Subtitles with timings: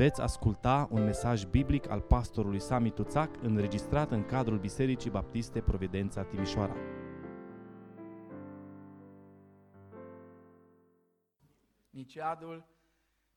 [0.00, 6.24] Veți asculta un mesaj biblic al pastorului Sami Tuțac înregistrat în cadrul Bisericii Baptiste Providența
[6.24, 6.74] Timișoara.
[11.90, 12.66] Nici iadul,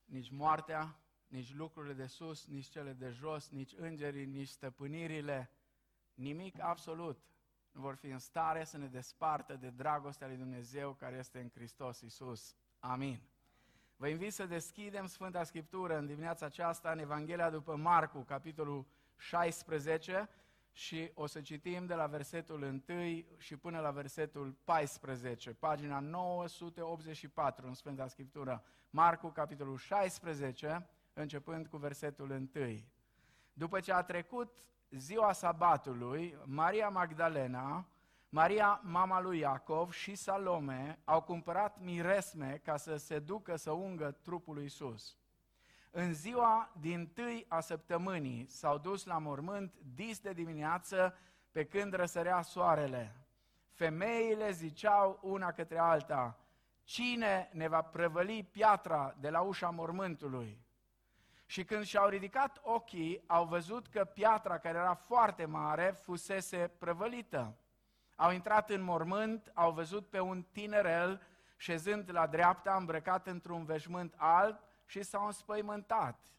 [0.05, 5.51] nici moartea, nici lucrurile de sus, nici cele de jos, nici îngerii, nici stăpânirile,
[6.13, 7.23] nimic absolut
[7.71, 11.49] nu vor fi în stare să ne despartă de dragostea lui Dumnezeu care este în
[11.53, 12.55] Hristos Isus.
[12.79, 13.32] Amin.
[13.95, 18.85] Vă invit să deschidem Sfânta Scriptură în dimineața aceasta în Evanghelia după Marcu, capitolul
[19.17, 20.29] 16
[20.71, 27.67] și o să citim de la versetul 1 și până la versetul 14, pagina 984
[27.67, 28.63] în Sfânta Scriptură.
[28.89, 32.47] Marcu, capitolul 16, începând cu versetul 1.
[33.53, 34.57] După ce a trecut
[34.89, 37.87] ziua sabatului, Maria Magdalena,
[38.35, 44.11] Maria, mama lui Iacov și Salome au cumpărat miresme ca să se ducă să ungă
[44.11, 45.17] trupul lui Isus.
[45.91, 51.17] În ziua din tâi a săptămânii s-au dus la mormânt dis de dimineață
[51.51, 53.15] pe când răsărea soarele.
[53.69, 56.39] Femeile ziceau una către alta,
[56.83, 60.61] cine ne va prăvăli piatra de la ușa mormântului?
[61.45, 67.57] Și când și-au ridicat ochii, au văzut că piatra, care era foarte mare, fusese prăvălită.
[68.15, 71.21] Au intrat în mormânt, au văzut pe un tinerel
[71.57, 76.31] șezând la dreapta, îmbrăcat într-un veșmânt alb și s-au înspăimântat.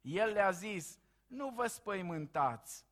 [0.00, 2.84] El le-a zis, nu vă spăimântați,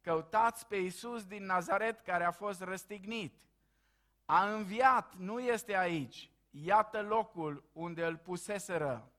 [0.00, 3.40] căutați pe Iisus din Nazaret care a fost răstignit.
[4.24, 9.10] A înviat, nu este aici, iată locul unde îl puseseră.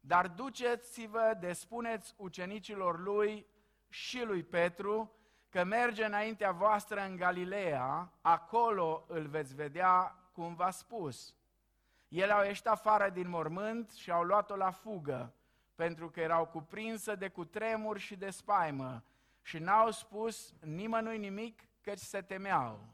[0.00, 3.46] Dar duceți-vă de spuneți ucenicilor lui
[3.88, 5.12] și lui Petru
[5.54, 11.34] că merge înaintea voastră în Galileea, acolo îl veți vedea cum v-a spus.
[12.08, 15.34] Ele au ieșit afară din mormânt și au luat-o la fugă,
[15.74, 19.04] pentru că erau cuprinsă de cutremur și de spaimă
[19.42, 22.88] și n-au spus nimănui nimic căci se temeau.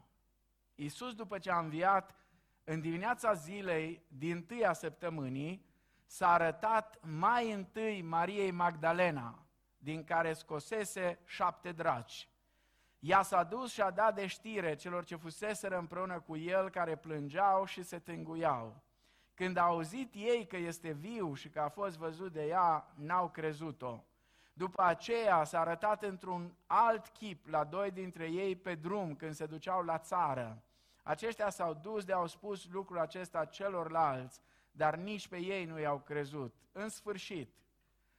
[0.75, 2.15] Iisus, după ce a înviat,
[2.63, 5.65] în dimineața zilei din tâia săptămânii,
[6.05, 9.45] s-a arătat mai întâi Mariei Magdalena,
[9.77, 12.30] din care scosese șapte draci.
[13.01, 16.95] Ea s-a dus și a dat de știre celor ce fuseseră împreună cu el, care
[16.95, 18.81] plângeau și se tânguiau.
[19.33, 23.29] Când au auzit ei că este viu și că a fost văzut de ea, n-au
[23.29, 24.03] crezut-o.
[24.53, 29.45] După aceea s-a arătat într-un alt chip la doi dintre ei pe drum când se
[29.45, 30.63] duceau la țară.
[31.03, 34.41] Aceștia s-au dus de au spus lucrul acesta celorlalți,
[34.71, 36.55] dar nici pe ei nu i-au crezut.
[36.71, 37.53] În sfârșit,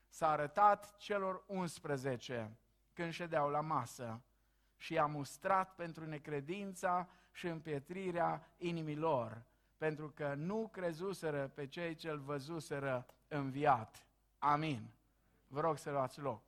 [0.07, 2.57] s-a arătat celor 11
[2.93, 4.21] când ședeau la masă
[4.83, 9.43] și i-a mustrat pentru necredința și împietrirea inimilor,
[9.77, 14.07] pentru că nu crezuseră pe cei ce-l văzuseră înviat.
[14.37, 14.89] Amin.
[15.47, 16.41] Vă rog să luați loc.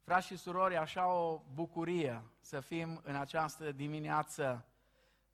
[0.00, 4.66] Frați și surori, așa o bucurie să fim în această dimineață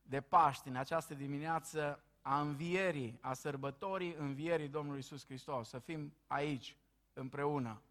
[0.03, 6.15] de Paști, în această dimineață a învierii, a sărbătorii învierii Domnului Isus Hristos, să fim
[6.27, 6.77] aici
[7.13, 7.83] împreună.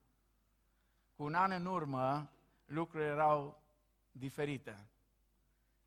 [1.15, 2.29] Cu un an în urmă,
[2.71, 3.63] lucrurile erau
[4.11, 4.87] diferite.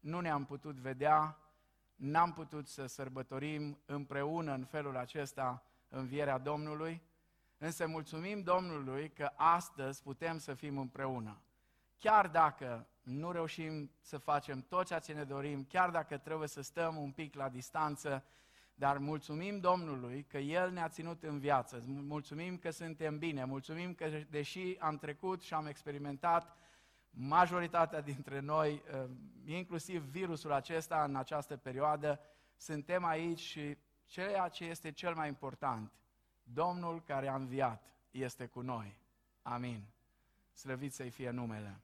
[0.01, 1.39] Nu ne-am putut vedea,
[1.95, 7.03] n-am putut să sărbătorim împreună în felul acesta învierea Domnului,
[7.59, 11.41] însă mulțumim Domnului că astăzi putem să fim împreună.
[11.99, 16.63] Chiar dacă nu reușim să facem tot ceea ce ne dorim, chiar dacă trebuie să
[16.63, 18.25] stăm un pic la distanță,
[18.75, 24.09] dar mulțumim Domnului că El ne-a ținut în viață, mulțumim că suntem bine, mulțumim că
[24.31, 26.57] deși am trecut și am experimentat
[27.15, 29.11] majoritatea dintre noi, uh,
[29.45, 32.21] inclusiv virusul acesta în această perioadă,
[32.57, 35.93] suntem aici și ceea ce este cel mai important,
[36.43, 38.97] Domnul care a înviat este cu noi.
[39.43, 39.85] Amin.
[40.53, 41.81] Slăvit să-i fie numele.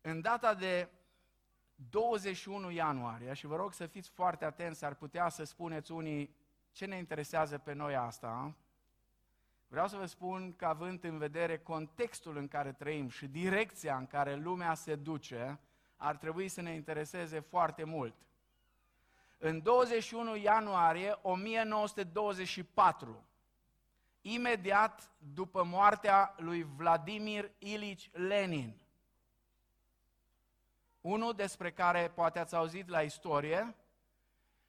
[0.00, 0.88] În data de
[1.74, 6.36] 21 ianuarie, și vă rog să fiți foarte atenți, ar putea să spuneți unii
[6.72, 8.54] ce ne interesează pe noi asta,
[9.70, 14.06] Vreau să vă spun că având în vedere contextul în care trăim și direcția în
[14.06, 15.60] care lumea se duce,
[15.96, 18.14] ar trebui să ne intereseze foarte mult.
[19.38, 23.26] În 21 ianuarie 1924,
[24.20, 28.80] imediat după moartea lui Vladimir Ilici Lenin,
[31.00, 33.76] unul despre care poate ați auzit la istorie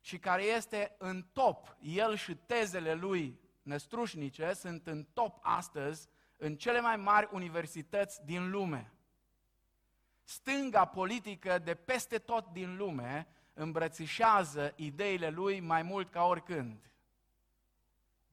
[0.02, 6.56] și care este în top, el și tezele lui năstrușnice sunt în top astăzi în
[6.56, 8.94] cele mai mari universități din lume.
[10.24, 16.92] Stânga politică de peste tot din lume îmbrățișează ideile lui mai mult ca oricând.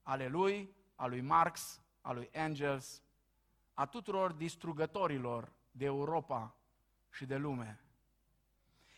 [0.02, 3.02] ale lui, a lui Marx, a lui Engels,
[3.74, 6.56] a tuturor distrugătorilor de Europa
[7.10, 7.80] și de lume.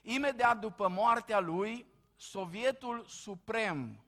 [0.02, 1.86] Imediat după moartea lui,
[2.16, 4.04] Sovietul Suprem,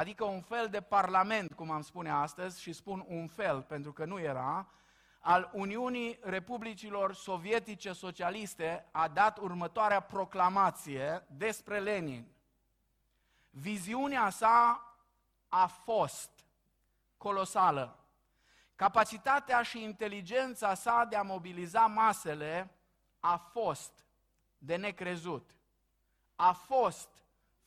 [0.00, 4.04] adică un fel de parlament, cum am spune astăzi, și spun un fel pentru că
[4.04, 4.68] nu era,
[5.18, 12.26] al Uniunii Republicilor Sovietice Socialiste a dat următoarea proclamație despre Lenin.
[13.50, 14.84] Viziunea sa
[15.48, 16.30] a fost
[17.16, 17.98] colosală.
[18.74, 22.70] Capacitatea și inteligența sa de a mobiliza masele
[23.18, 24.04] a fost
[24.58, 25.50] de necrezut.
[26.36, 27.08] A fost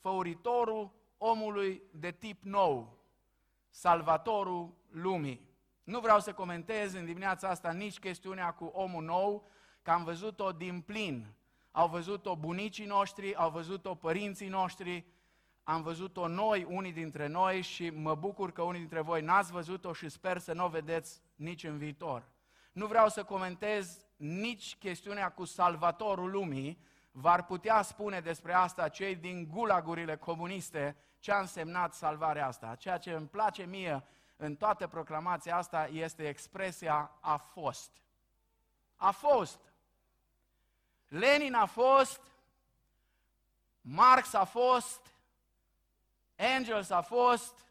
[0.00, 2.98] făuritorul omului de tip nou,
[3.70, 5.52] salvatorul lumii.
[5.84, 9.50] Nu vreau să comentez în dimineața asta nici chestiunea cu omul nou,
[9.82, 11.26] că am văzut-o din plin.
[11.70, 15.04] Au văzut-o bunicii noștri, au văzut-o părinții noștri,
[15.62, 19.92] am văzut-o noi, unii dintre noi, și mă bucur că unii dintre voi n-ați văzut-o
[19.92, 22.28] și sper să nu o vedeți nici în viitor.
[22.72, 26.78] Nu vreau să comentez nici chestiunea cu salvatorul lumii,
[27.16, 32.74] v-ar putea spune despre asta cei din gulagurile comuniste ce a însemnat salvarea asta.
[32.74, 34.04] Ceea ce îmi place mie
[34.36, 37.90] în toată proclamația asta este expresia a fost.
[38.96, 39.58] A fost.
[41.08, 42.20] Lenin a fost,
[43.80, 45.14] Marx a fost,
[46.36, 47.64] Angels a fost,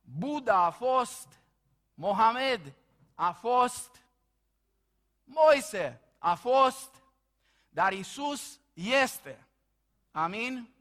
[0.00, 1.40] Buddha a fost,
[1.94, 2.74] Mohamed
[3.14, 4.02] a fost,
[5.24, 7.03] Moise a fost,
[7.74, 9.46] dar Isus este.
[10.10, 10.74] Amin?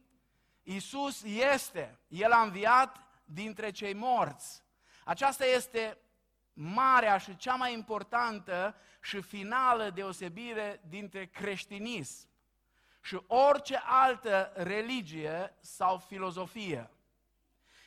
[0.64, 2.00] Isus este.
[2.08, 4.64] El a înviat dintre cei morți.
[5.04, 5.98] Aceasta este
[6.54, 12.28] marea și cea mai importantă și finală deosebire dintre creștinism
[13.02, 16.90] și orice altă religie sau filozofie.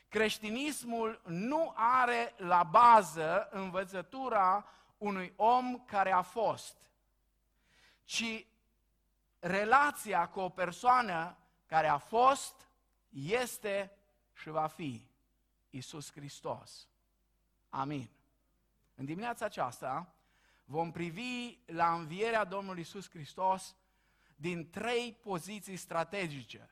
[0.08, 4.68] Creștinismul nu are la bază învățătura
[4.98, 6.76] unui om care a fost,
[8.04, 8.46] ci
[9.38, 11.36] relația cu o persoană
[11.66, 12.68] care a fost,
[13.08, 13.92] este
[14.32, 15.08] și va fi
[15.70, 16.88] Isus Hristos.
[17.68, 18.10] Amin.
[18.94, 20.14] În dimineața aceasta
[20.64, 23.76] vom privi la învierea Domnului Isus Hristos
[24.36, 26.70] din trei poziții strategice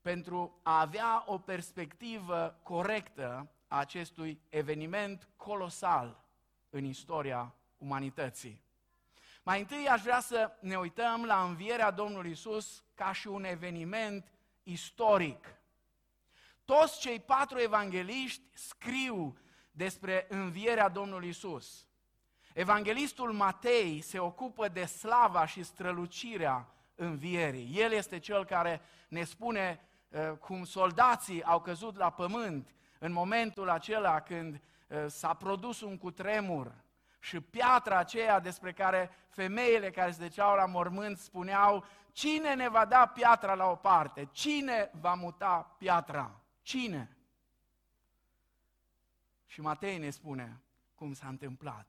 [0.00, 6.24] pentru a avea o perspectivă corectă a acestui eveniment colosal
[6.70, 8.64] în istoria umanității.
[9.46, 14.32] Mai întâi aș vrea să ne uităm la învierea Domnului Isus ca și un eveniment
[14.62, 15.46] istoric.
[16.64, 19.38] Toți cei patru evangeliști scriu
[19.70, 21.86] despre învierea Domnului Isus.
[22.54, 27.70] Evanghelistul Matei se ocupă de slava și strălucirea învierii.
[27.74, 33.68] El este cel care ne spune uh, cum soldații au căzut la pământ în momentul
[33.68, 36.84] acela când uh, s-a produs un cutremur
[37.18, 42.84] și piatra aceea despre care femeile care se deceau la mormânt spuneau cine ne va
[42.84, 44.28] da piatra la o parte?
[44.32, 46.40] Cine va muta piatra?
[46.62, 47.16] Cine?
[49.46, 50.60] Și Matei ne spune
[50.94, 51.86] cum s-a întâmplat.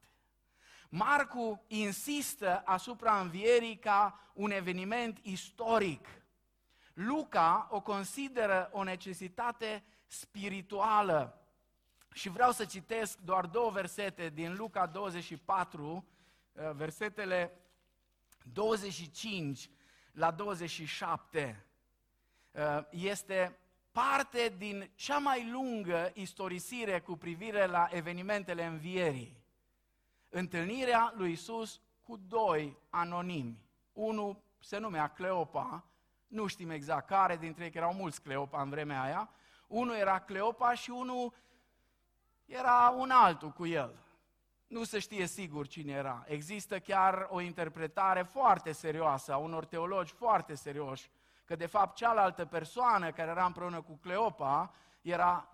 [0.89, 6.07] Marcu insistă asupra învierii ca un eveniment istoric.
[6.94, 11.41] Luca o consideră o necesitate spirituală.
[12.17, 16.05] Și vreau să citesc doar două versete din Luca 24,
[16.51, 17.51] uh, versetele
[18.53, 19.69] 25
[20.12, 21.65] la 27.
[22.51, 23.59] Uh, este
[23.91, 29.43] parte din cea mai lungă istorisire cu privire la evenimentele învierii
[30.29, 33.65] întâlnirea lui Isus cu doi anonimi.
[33.93, 35.86] Unul se numea Cleopa,
[36.27, 39.29] nu știm exact care dintre ei, că erau mulți Cleopa în vremea aia.
[39.67, 41.33] Unul era Cleopa și unul
[42.48, 44.00] era un altul cu el.
[44.68, 46.24] Nu se știe sigur cine era.
[46.27, 51.10] Există chiar o interpretare foarte serioasă a unor teologi foarte serioși,
[51.46, 55.50] că de fapt cealaltă persoană care era împreună cu Cleopa era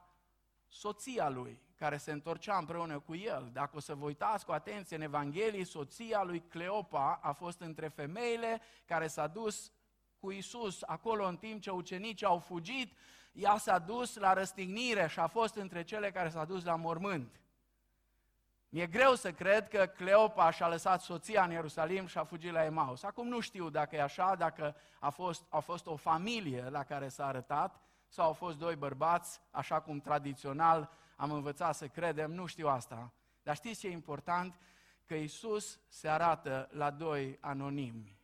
[0.68, 3.50] soția lui care se întorcea împreună cu el.
[3.54, 7.88] Dacă o să vă uitați cu atenție în Evanghelie, soția lui Cleopa a fost între
[7.88, 9.72] femeile care s-a dus
[10.20, 12.98] cu Isus acolo în timp ce ucenicii au fugit,
[13.34, 17.42] ea s-a dus la răstignire și a fost între cele care s-a dus la mormânt.
[18.70, 22.64] Mi-e greu să cred că Cleopa și-a lăsat soția în Ierusalim și a fugit la
[22.64, 23.04] Emaus.
[23.04, 27.08] Acum nu știu dacă e așa, dacă a fost, a fost o familie la care
[27.08, 32.46] s-a arătat sau au fost doi bărbați, așa cum tradițional am învățat să credem, nu
[32.46, 33.12] știu asta.
[33.44, 34.56] Dar știți ce e important?
[35.06, 38.18] Că Isus se arată la doi anonimi,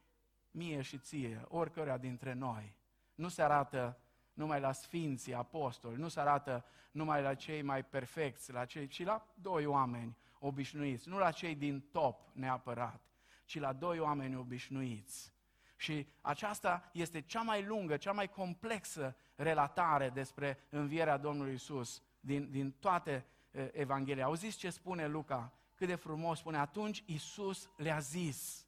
[0.52, 2.76] mie și ție, oricărea dintre noi.
[3.16, 3.98] Nu se arată
[4.40, 9.04] numai la sfinții apostoli, nu se arată numai la cei mai perfecți, la cei, ci
[9.04, 13.02] la doi oameni obișnuiți, nu la cei din top neapărat,
[13.46, 15.34] ci la doi oameni obișnuiți.
[15.76, 22.52] Și aceasta este cea mai lungă, cea mai complexă relatare despre învierea Domnului Isus din,
[22.52, 23.26] din toate
[23.72, 24.26] Evanghelia.
[24.26, 25.54] Auziți ce spune Luca?
[25.76, 28.66] Cât de frumos spune, atunci Isus le-a zis,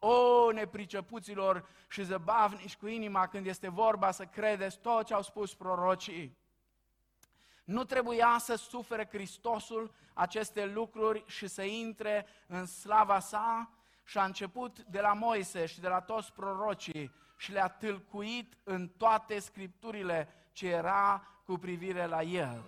[0.00, 5.54] o, nepricepuților și zăbavnici cu inima când este vorba să credeți tot ce au spus
[5.54, 6.38] prorocii.
[7.64, 13.70] Nu trebuia să sufere Hristosul aceste lucruri și să intre în slava sa
[14.04, 18.88] și a început de la Moise și de la toți prorocii și le-a tâlcuit în
[18.88, 22.64] toate scripturile ce era cu privire la el.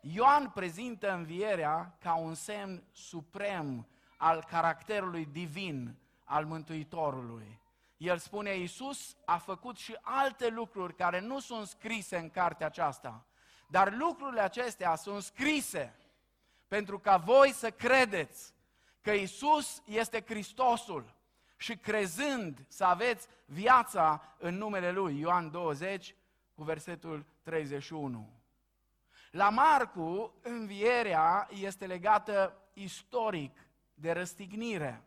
[0.00, 3.86] Ioan prezintă învierea ca un semn suprem
[4.16, 5.96] al caracterului divin
[6.32, 7.60] al Mântuitorului.
[7.96, 13.24] El spune, Iisus a făcut și alte lucruri care nu sunt scrise în cartea aceasta,
[13.66, 15.94] dar lucrurile acestea sunt scrise
[16.68, 18.54] pentru ca voi să credeți
[19.00, 21.14] că Iisus este Hristosul
[21.56, 25.18] și crezând să aveți viața în numele Lui.
[25.18, 26.14] Ioan 20
[26.54, 28.32] cu versetul 31.
[29.30, 35.02] La Marcu, învierea este legată istoric de răstignire.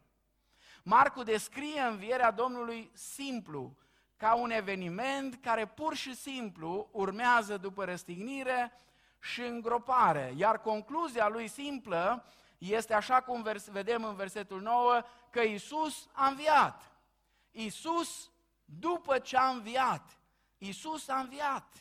[0.87, 3.77] Marcu descrie învierea Domnului simplu,
[4.17, 8.73] ca un eveniment care pur și simplu urmează după răstignire
[9.19, 10.33] și îngropare.
[10.35, 12.25] Iar concluzia lui simplă
[12.57, 16.91] este așa cum vedem în versetul 9, că Isus a înviat.
[17.51, 18.31] Isus,
[18.65, 20.19] după ce a înviat,
[20.57, 21.73] Isus a înviat.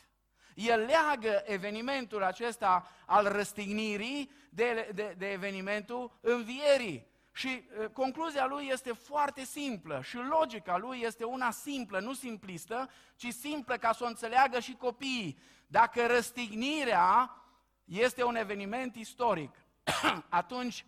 [0.53, 7.13] El leagă evenimentul acesta al răstignirii de, de, de evenimentul învierii.
[7.35, 12.89] Și uh, concluzia lui este foarte simplă și logica lui este una simplă, nu simplistă,
[13.15, 15.39] ci simplă ca să o înțeleagă și copiii.
[15.67, 17.35] Dacă răstignirea
[17.83, 19.55] este un eveniment istoric,
[20.29, 20.85] atunci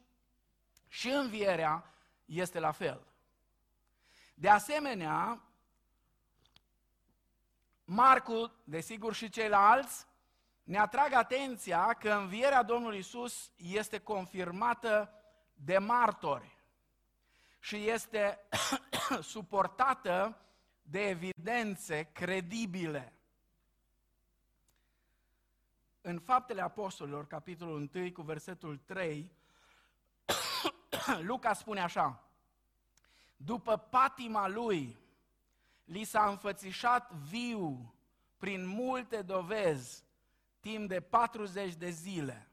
[0.87, 1.93] și învierea
[2.25, 3.07] este la fel.
[4.33, 5.41] De asemenea,
[7.83, 10.05] Marcu, desigur și ceilalți,
[10.63, 15.11] ne atrag atenția că învierea Domnului Isus este confirmată
[15.63, 16.57] de martori
[17.59, 18.39] și este
[19.21, 20.37] suportată
[20.81, 23.13] de evidențe credibile.
[26.01, 29.31] În Faptele Apostolilor, capitolul 1, cu versetul 3,
[31.29, 32.23] Luca spune așa,
[33.35, 34.97] după patima lui,
[35.83, 37.93] li s-a înfățișat viu
[38.37, 40.03] prin multe dovezi
[40.59, 42.47] timp de 40 de zile.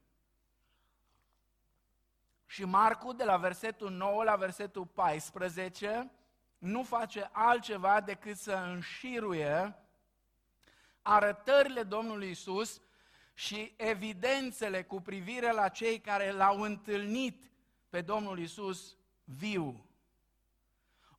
[2.54, 6.10] Și Marcu, de la versetul 9 la versetul 14,
[6.58, 9.76] nu face altceva decât să înșiruie
[11.02, 12.80] arătările Domnului Isus
[13.34, 17.50] și evidențele cu privire la cei care l-au întâlnit
[17.88, 19.86] pe Domnul Isus viu.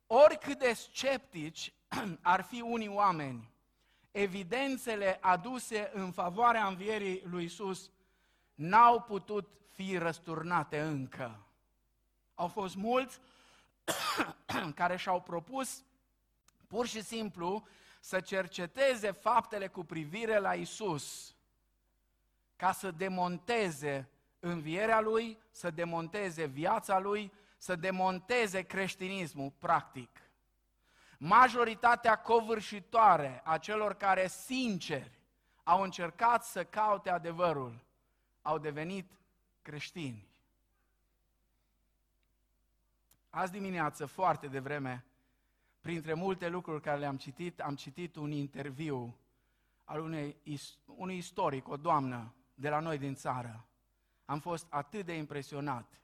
[0.06, 1.72] Oricât de sceptici
[2.22, 3.50] ar fi unii oameni,
[4.10, 7.90] evidențele aduse în favoarea învierii lui Isus
[8.54, 11.46] n-au putut fi răsturnate încă.
[12.34, 13.20] Au fost mulți
[14.74, 15.84] care și-au propus
[16.66, 17.66] pur și simplu
[18.00, 21.34] să cerceteze faptele cu privire la Isus,
[22.56, 24.08] ca să demonteze
[24.40, 30.20] învierea lui, să demonteze viața lui, să demonteze creștinismul practic.
[31.18, 35.18] Majoritatea covârșitoare a celor care sinceri
[35.62, 37.84] au încercat să caute adevărul,
[38.42, 39.10] au devenit
[39.66, 40.28] creștini.
[43.30, 45.04] Azi dimineață, foarte devreme,
[45.80, 49.16] printre multe lucruri care le-am citit, am citit un interviu
[49.84, 50.36] al unei,
[50.84, 53.66] unui istoric, o doamnă de la noi din țară.
[54.24, 56.00] Am fost atât de impresionat.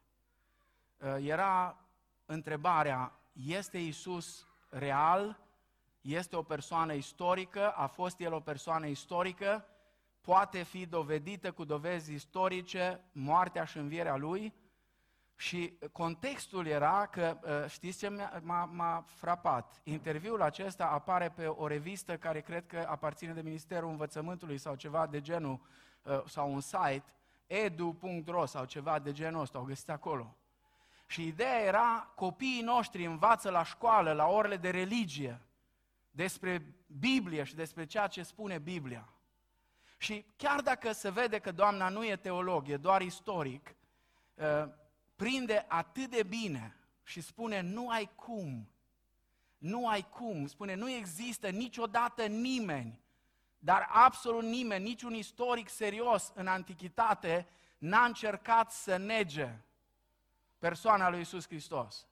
[0.96, 1.78] Uh, era
[2.26, 5.40] întrebarea, este Isus real?
[6.00, 7.72] Este o persoană istorică?
[7.72, 9.66] A fost el o persoană istorică?
[10.22, 14.54] Poate fi dovedită cu dovezi istorice moartea și învierea lui.
[15.36, 18.08] Și contextul era că, uh, știți ce
[18.42, 19.80] m-a, m-a frapat?
[19.84, 25.06] Interviul acesta apare pe o revistă care cred că aparține de Ministerul Învățământului sau ceva
[25.06, 25.60] de genul,
[26.02, 27.04] uh, sau un site,
[27.46, 30.36] edu.ro sau ceva de genul ăsta, o găsiți acolo.
[31.06, 35.40] Și ideea era, copiii noștri învață la școală, la orele de religie,
[36.10, 39.11] despre Biblie și despre ceea ce spune Biblia.
[40.02, 43.74] Și chiar dacă se vede că doamna nu e teolog, e doar istoric,
[44.34, 44.68] uh,
[45.16, 48.68] prinde atât de bine și spune nu ai cum,
[49.58, 53.00] nu ai cum, spune nu există niciodată nimeni
[53.58, 57.46] Dar absolut nimeni, niciun istoric serios în antichitate,
[57.78, 59.58] n-a încercat să nege
[60.58, 62.06] persoana lui Isus Hristos.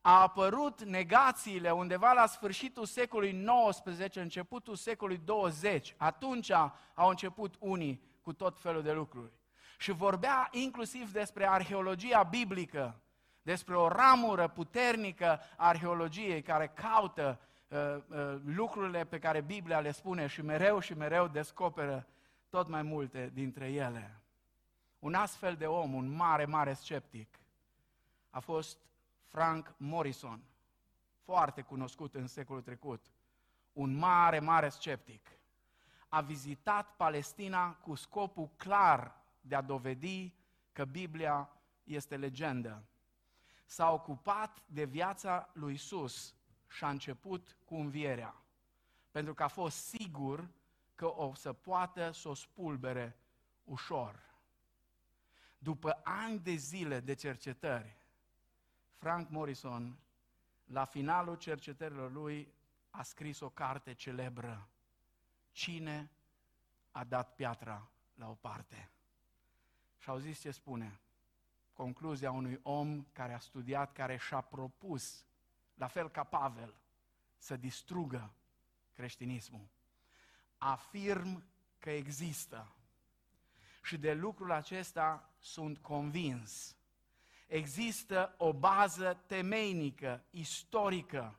[0.00, 5.94] A apărut negațiile undeva la sfârșitul secolului XIX, începutul secolului 20.
[5.96, 6.50] Atunci
[6.94, 9.32] au început unii cu tot felul de lucruri.
[9.78, 13.00] Și vorbea inclusiv despre arheologia biblică,
[13.42, 17.78] despre o ramură puternică a arheologiei care caută uh,
[18.08, 22.06] uh, lucrurile pe care Biblia le spune și mereu și mereu descoperă
[22.48, 24.20] tot mai multe dintre ele.
[24.98, 27.40] Un astfel de om, un mare, mare sceptic,
[28.30, 28.78] a fost
[29.30, 30.44] Frank Morrison,
[31.22, 33.06] foarte cunoscut în secolul trecut,
[33.72, 35.28] un mare, mare sceptic.
[36.08, 40.34] A vizitat Palestina cu scopul clar de a dovedi
[40.72, 41.50] că Biblia
[41.84, 42.84] este legendă.
[43.64, 46.34] S-a ocupat de viața lui Isus
[46.68, 48.42] și a început cu învierea,
[49.10, 50.48] pentru că a fost sigur
[50.94, 53.16] că o să poată să o spulbere
[53.64, 54.34] ușor.
[55.58, 57.99] După ani de zile de cercetări,
[59.00, 59.98] Frank Morrison,
[60.64, 62.52] la finalul cercetărilor lui,
[62.90, 64.68] a scris o carte celebră.
[65.52, 66.10] Cine
[66.90, 68.90] a dat piatra la o parte?
[69.98, 71.00] Și au zis ce spune.
[71.72, 75.24] Concluzia unui om care a studiat, care și-a propus,
[75.74, 76.74] la fel ca Pavel,
[77.36, 78.32] să distrugă
[78.92, 79.68] creștinismul.
[80.58, 81.44] Afirm
[81.78, 82.74] că există.
[83.82, 86.74] Și de lucrul acesta sunt convins
[87.50, 91.38] există o bază temeinică, istorică,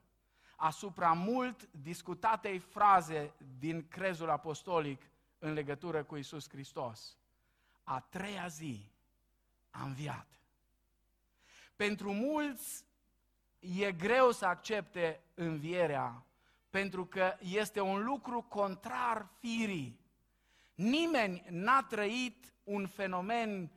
[0.55, 7.17] asupra mult discutatei fraze din crezul apostolic în legătură cu Isus Hristos.
[7.83, 8.91] A treia zi
[9.69, 10.27] a înviat.
[11.75, 12.85] Pentru mulți
[13.59, 16.25] e greu să accepte învierea,
[16.69, 19.99] pentru că este un lucru contrar firii.
[20.75, 23.71] Nimeni n-a trăit un fenomen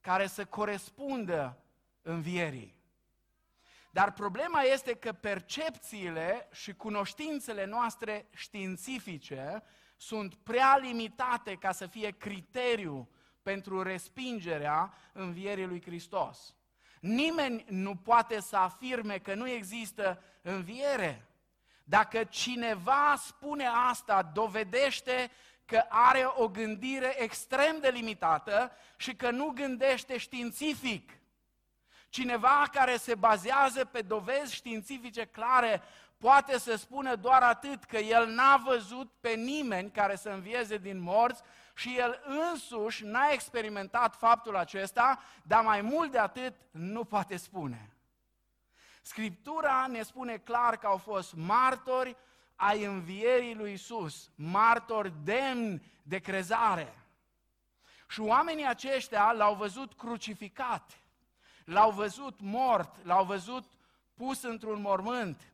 [0.00, 1.61] care să corespundă
[2.02, 2.80] învierii.
[3.90, 9.62] Dar problema este că percepțiile și cunoștințele noastre științifice
[9.96, 13.08] sunt prea limitate ca să fie criteriu
[13.42, 16.54] pentru respingerea învierii lui Hristos.
[17.00, 21.26] Nimeni nu poate să afirme că nu există înviere.
[21.84, 25.30] Dacă cineva spune asta, dovedește
[25.64, 31.12] că are o gândire extrem de limitată și că nu gândește științific.
[32.12, 35.82] Cineva care se bazează pe dovezi științifice clare
[36.18, 41.00] poate să spună doar atât că el n-a văzut pe nimeni care să învieze din
[41.00, 41.42] morți
[41.74, 47.92] și el însuși n-a experimentat faptul acesta, dar mai mult de atât nu poate spune.
[49.02, 52.16] Scriptura ne spune clar că au fost martori
[52.56, 56.98] ai învierii lui Isus, martori demni de crezare.
[58.08, 61.01] Și oamenii aceștia l-au văzut crucificat
[61.64, 63.64] l-au văzut mort, l-au văzut
[64.14, 65.52] pus într-un mormânt.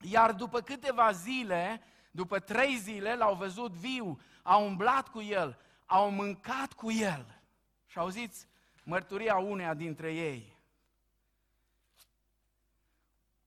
[0.00, 6.10] Iar după câteva zile, după trei zile, l-au văzut viu, au umblat cu el, au
[6.10, 7.42] mâncat cu el.
[7.86, 8.46] Și auziți
[8.84, 10.58] mărturia uneia dintre ei.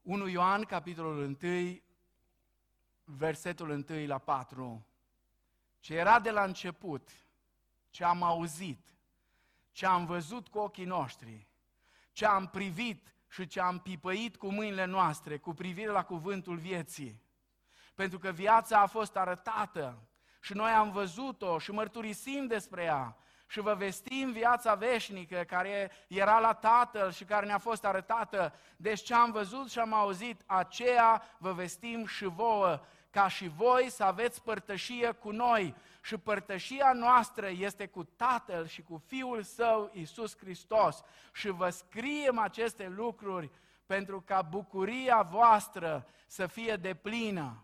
[0.01, 1.79] 1 Ioan, capitolul 1,
[3.03, 4.85] versetul 1 la 4.
[5.79, 7.09] Ce era de la început,
[7.89, 8.79] ce am auzit,
[9.71, 11.47] ce am văzut cu ochii noștri,
[12.13, 17.21] ce am privit și ce am pipăit cu mâinile noastre cu privire la cuvântul vieții.
[17.95, 20.07] Pentru că viața a fost arătată
[20.41, 26.39] și noi am văzut-o și mărturisim despre ea și vă vestim viața veșnică care era
[26.39, 28.53] la Tatăl și care ne-a fost arătată.
[28.75, 33.89] Deci ce am văzut și am auzit, aceea vă vestim și vouă, ca și voi
[33.89, 35.75] să aveți părtășie cu noi.
[36.05, 41.03] Și părtășia noastră este cu Tatăl și cu Fiul Său, Isus Hristos.
[41.33, 43.51] Și vă scriem aceste lucruri
[43.85, 47.63] pentru ca bucuria voastră să fie deplină.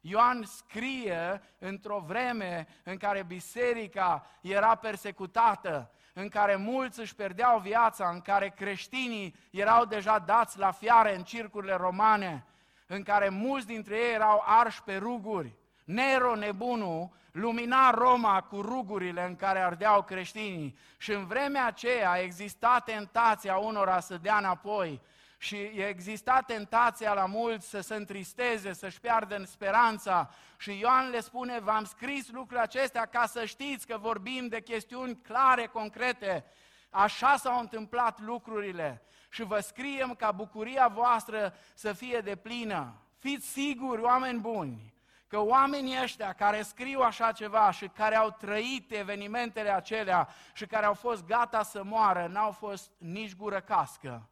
[0.00, 8.08] Ioan scrie într-o vreme în care biserica era persecutată, în care mulți își perdeau viața,
[8.08, 12.46] în care creștinii erau deja dați la fiare în circurile romane,
[12.86, 15.58] în care mulți dintre ei erau arși pe ruguri.
[15.84, 22.82] Nero nebunul lumina Roma cu rugurile în care ardeau creștinii și în vremea aceea exista
[22.84, 25.00] tentația unora să dea înapoi
[25.38, 25.56] și
[25.88, 31.60] exista tentația la mulți să se întristeze, să-și piardă în speranța și Ioan le spune,
[31.60, 36.44] v-am scris lucrurile acestea ca să știți că vorbim de chestiuni clare, concrete.
[36.90, 42.94] Așa s-au întâmplat lucrurile și vă scriem ca bucuria voastră să fie de plină.
[43.18, 44.92] Fiți siguri, oameni buni,
[45.30, 50.86] că oamenii ăștia care scriu așa ceva și care au trăit evenimentele acelea și care
[50.86, 54.28] au fost gata să moară, n-au fost nici gură cască,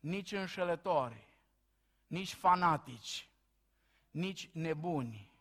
[0.00, 1.28] nici înșelători,
[2.06, 3.28] nici fanatici,
[4.10, 5.32] nici nebuni.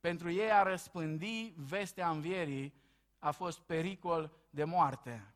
[0.00, 2.74] Pentru ei a răspândi vestea învierii
[3.18, 5.34] a fost pericol de moarte.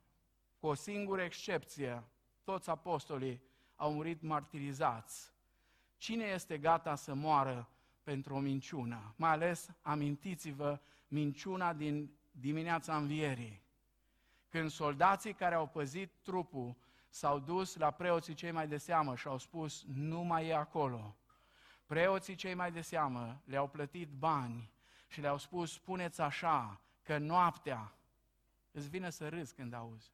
[0.59, 2.05] Cu o singură excepție,
[2.45, 3.43] toți apostolii
[3.77, 5.33] au murit martirizați.
[5.97, 7.69] Cine este gata să moară
[8.03, 9.15] pentru o minciună?
[9.17, 13.63] Mai ales amintiți-vă minciuna din dimineața învierii.
[14.49, 16.77] Când soldații care au păzit trupul
[17.09, 21.17] s-au dus la preoții cei mai de seamă și au spus, nu mai e acolo.
[21.87, 24.71] Preoții cei mai de seamă le-au plătit bani
[25.09, 27.95] și le-au spus, spuneți așa, că noaptea,
[28.71, 30.13] îți vine să râzi când auzi,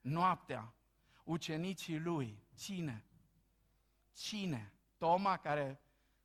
[0.00, 0.72] noaptea,
[1.24, 3.04] ucenicii lui, cine?
[4.14, 4.72] Cine?
[4.98, 5.80] Toma, care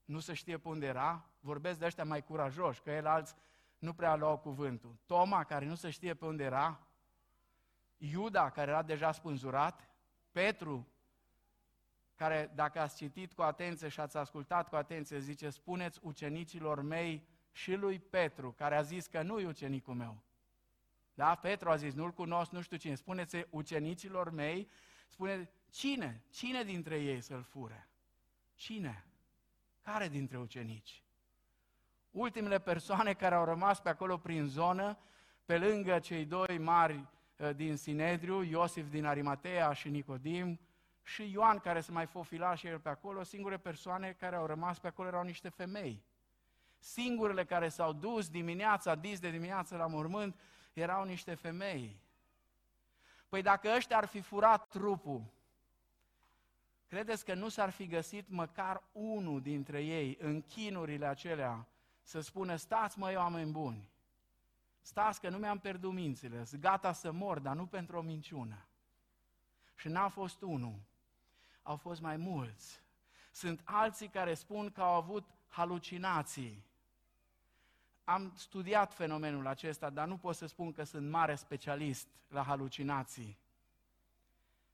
[0.06, 3.36] nu se știe pe unde era, vorbesc de ăștia mai curajoși, că el alți
[3.80, 4.98] nu prea luau cuvântul.
[5.06, 6.88] Toma, care nu se știe pe unde era,
[7.98, 9.90] Iuda, care era deja spânzurat,
[10.32, 10.88] Petru,
[12.16, 17.28] care dacă ați citit cu atenție și ați ascultat cu atenție, zice, spuneți ucenicilor mei
[17.52, 20.24] și lui Petru, care a zis că nu e ucenicul meu.
[21.14, 21.36] Da?
[21.36, 22.96] Petru a zis, nu-l cunosc, nu știu cine.
[22.96, 24.70] Spuneți ucenicilor mei,
[25.08, 26.24] spune cine?
[26.30, 27.88] Cine dintre ei să-l fure?
[28.56, 29.06] Cine?
[29.84, 31.04] Care dintre ucenici?
[32.12, 34.98] Ultimele persoane care au rămas pe acolo prin zonă,
[35.46, 40.60] pe lângă cei doi mari uh, din Sinedriu, Iosif din Arimatea și Nicodim,
[41.04, 44.80] și Ioan care se mai fofila și el pe acolo, singure persoane care au rămas
[44.80, 46.04] pe acolo erau niște femei.
[46.78, 50.40] Singurele care s-au dus dimineața, dis de dimineață la mormânt,
[50.74, 52.00] erau niște femei.
[53.30, 55.24] Păi dacă ăștia ar fi furat trupul,
[56.94, 61.68] credeți că nu s-ar fi găsit măcar unul dintre ei în chinurile acelea
[62.02, 63.90] să spună, stați măi oameni buni,
[64.82, 68.66] stați că nu mi-am pierdut mințile, sunt gata să mor, dar nu pentru o minciună.
[69.76, 70.80] Și n-a fost unul,
[71.62, 72.82] au fost mai mulți.
[73.32, 76.66] Sunt alții care spun că au avut halucinații.
[78.04, 83.38] Am studiat fenomenul acesta, dar nu pot să spun că sunt mare specialist la halucinații.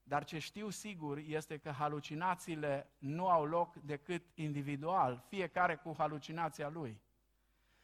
[0.10, 6.70] Dar ce știu sigur este că halucinațiile nu au loc decât individual, fiecare cu halucinația
[6.70, 7.02] lui.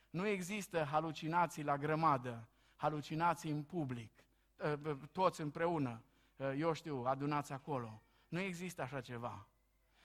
[0.09, 4.11] Nu există halucinații la grămadă, halucinații în public,
[4.59, 6.01] ă, toți împreună,
[6.39, 8.01] ă, eu știu, adunați acolo.
[8.27, 9.47] Nu există așa ceva.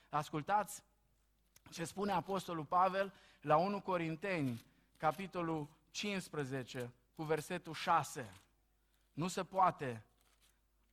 [0.09, 0.83] Ascultați
[1.71, 4.65] ce spune Apostolul Pavel la 1 Corinteni,
[4.97, 8.31] capitolul 15, cu versetul 6.
[9.13, 10.03] Nu se poate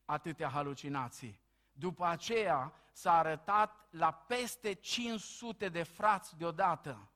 [0.09, 1.40] atâtea halucinații.
[1.73, 7.09] După aceea s-a arătat la peste 500 de frați deodată.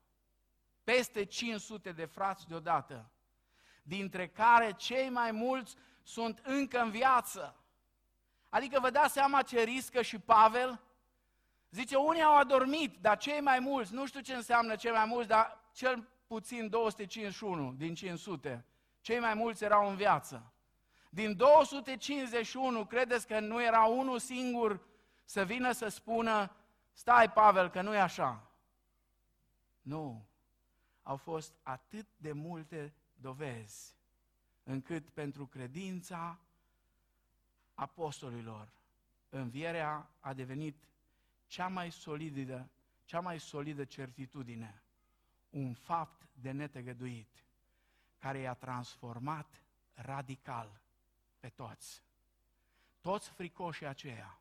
[0.84, 3.10] Peste 500 de frați deodată.
[3.82, 7.56] Dintre care cei mai mulți sunt încă în viață.
[8.48, 10.80] Adică vă dați seama ce riscă și Pavel?
[11.70, 15.28] Zice, unii au adormit, dar cei mai mulți, nu știu ce înseamnă cei mai mulți,
[15.28, 18.64] dar cel puțin 251 din 500,
[19.00, 20.51] cei mai mulți erau în viață.
[21.14, 24.80] Din 251, credeți că nu era unul singur
[25.24, 26.56] să vină să spună,
[26.92, 28.50] stai Pavel, că nu e așa.
[29.82, 30.26] Nu.
[31.02, 33.96] Au fost atât de multe dovezi
[34.62, 36.38] încât pentru credința
[37.74, 38.68] apostolilor,
[39.28, 40.88] învierea a devenit
[41.46, 42.70] cea mai solidă,
[43.04, 44.82] cea mai solidă certitudine,
[45.50, 47.44] un fapt de netegăduit,
[48.18, 49.62] care i-a transformat
[49.94, 50.81] radical
[51.42, 52.02] pe toți.
[53.00, 54.38] Toți fricoșii aceia,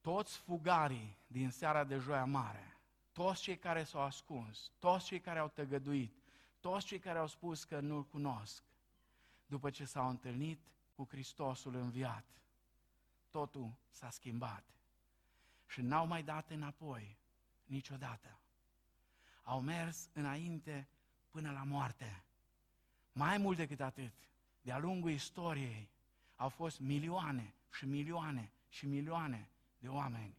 [0.00, 2.76] toți fugarii din seara de joia mare,
[3.12, 6.14] toți cei care s-au ascuns, toți cei care au tăgăduit,
[6.60, 8.62] toți cei care au spus că nu-L cunosc,
[9.46, 10.60] după ce s-au întâlnit
[10.94, 12.24] cu Hristosul înviat,
[13.30, 14.64] totul s-a schimbat.
[15.66, 17.18] Și n-au mai dat înapoi
[17.64, 18.38] niciodată.
[19.42, 20.88] Au mers înainte
[21.30, 22.24] până la moarte.
[23.12, 24.12] Mai mult decât atât,
[24.64, 25.88] de-a lungul istoriei
[26.36, 29.48] au fost milioane și milioane și milioane
[29.78, 30.34] de oameni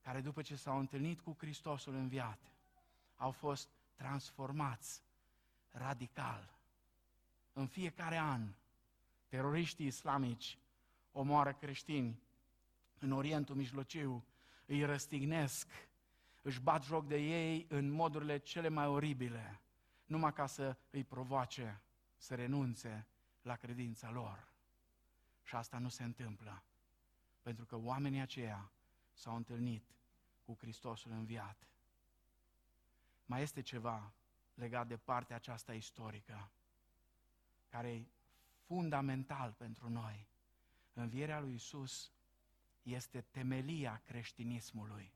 [0.00, 2.52] care după ce s-au întâlnit cu Hristosul înviat,
[3.16, 5.02] au fost transformați
[5.70, 6.58] radical.
[7.52, 8.48] În fiecare an,
[9.28, 10.58] teroriștii islamici
[11.12, 12.22] omoară creștini
[12.98, 14.24] în Orientul Mijlociu,
[14.66, 15.68] îi răstignesc,
[16.42, 19.60] își bat joc de ei în modurile cele mai oribile,
[20.06, 21.82] numai ca să îi provoace
[22.20, 23.06] să renunțe
[23.42, 24.48] la credința lor.
[25.42, 26.62] Și asta nu se întâmplă,
[27.42, 28.70] pentru că oamenii aceia
[29.12, 29.94] s-au întâlnit
[30.44, 31.68] cu Hristosul înviat.
[33.24, 34.12] mai este ceva
[34.54, 36.50] legat de partea aceasta istorică,
[37.68, 38.06] care e
[38.66, 40.28] fundamental pentru noi.
[40.92, 42.12] Învierea lui Isus
[42.82, 45.12] este temelia creștinismului.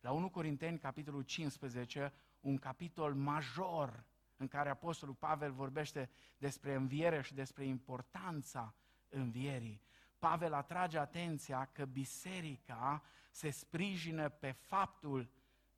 [0.00, 4.04] La 1 Corinteni, capitolul 15, un capitol major
[4.38, 8.74] în care Apostolul Pavel vorbește despre înviere și despre importanța
[9.08, 9.80] învierii.
[10.18, 15.28] Pavel atrage atenția că biserica se sprijină pe faptul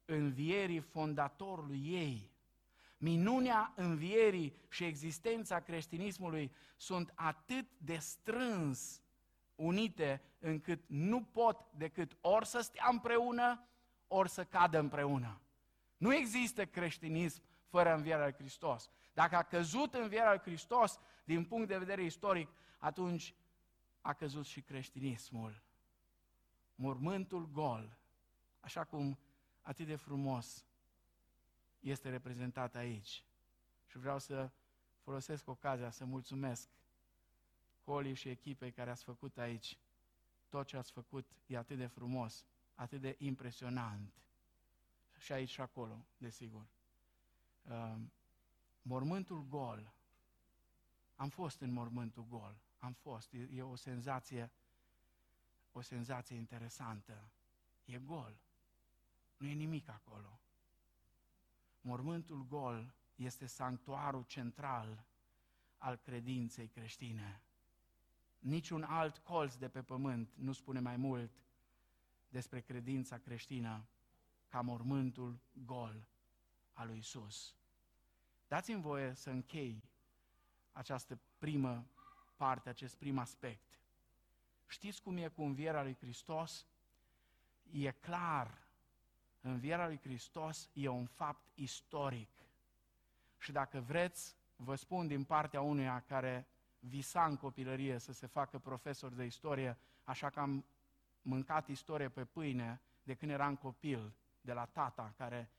[0.04, 2.30] învierii fondatorului ei.
[2.96, 9.02] Minunea învierii și existența creștinismului sunt atât de strâns
[9.54, 13.68] unite încât nu pot decât ori să stea împreună,
[14.08, 15.40] ori să cadă împreună.
[15.96, 18.90] Nu există creștinism fără învierea lui Hristos.
[19.12, 23.34] Dacă a căzut învierea lui Hristos din punct de vedere istoric, atunci
[24.00, 25.62] a căzut și creștinismul.
[26.74, 27.96] Mormântul gol,
[28.60, 29.18] așa cum
[29.60, 30.64] atât de frumos
[31.80, 33.24] este reprezentat aici.
[33.86, 34.50] Și vreau să
[35.02, 36.68] folosesc ocazia să mulțumesc
[37.84, 39.78] Coli și echipei care ați făcut aici.
[40.48, 44.22] Tot ce ați făcut e atât de frumos, atât de impresionant.
[45.18, 46.66] Și aici și acolo, desigur.
[47.70, 47.94] Uh,
[48.82, 49.92] mormântul gol.
[51.16, 52.56] Am fost în mormântul gol.
[52.78, 53.32] Am fost.
[53.32, 54.50] E, e o senzație,
[55.72, 57.30] o senzație interesantă.
[57.84, 58.40] E gol.
[59.36, 60.40] Nu e nimic acolo.
[61.80, 65.04] Mormântul gol este sanctuarul central
[65.78, 67.42] al credinței creștine.
[68.38, 71.42] Niciun alt colț de pe pământ nu spune mai mult
[72.28, 73.86] despre credința creștină
[74.48, 76.06] ca mormântul gol
[76.72, 77.54] al lui Isus.
[78.50, 79.82] Dați-mi voie să închei
[80.72, 81.86] această primă
[82.36, 83.80] parte, acest prim aspect.
[84.66, 86.66] Știți cum e cu învierea lui Hristos?
[87.72, 88.58] E clar,
[89.40, 92.30] învierea lui Hristos e un fapt istoric.
[93.38, 96.46] Și dacă vreți, vă spun din partea unuia care
[96.78, 100.64] visa în copilărie să se facă profesor de istorie, așa că am
[101.22, 105.50] mâncat istorie pe pâine de când eram copil, de la tata, care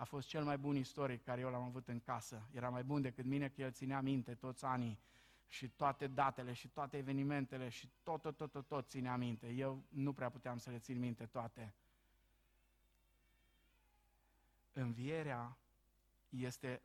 [0.00, 2.42] a fost cel mai bun istoric care eu l-am avut în casă.
[2.52, 4.98] Era mai bun decât mine, că el ținea minte toți anii
[5.48, 9.46] și toate datele și toate evenimentele și tot, tot, tot, tot, tot ținea minte.
[9.48, 11.74] Eu nu prea puteam să le țin minte toate.
[14.72, 15.56] Învierea
[16.28, 16.82] este,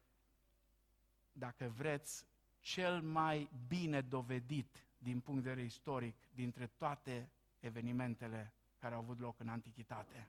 [1.32, 2.26] dacă vreți,
[2.60, 9.20] cel mai bine dovedit din punct de vedere istoric dintre toate evenimentele care au avut
[9.20, 10.28] loc în Antichitate.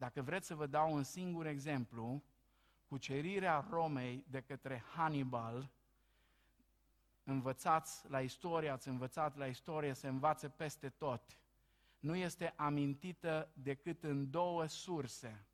[0.00, 2.22] Dacă vreți să vă dau un singur exemplu,
[2.88, 5.70] cucerirea Romei de către Hannibal,
[7.24, 11.38] învățați la istorie, ați învățat la istorie, se învață peste tot.
[11.98, 15.46] Nu este amintită decât în două surse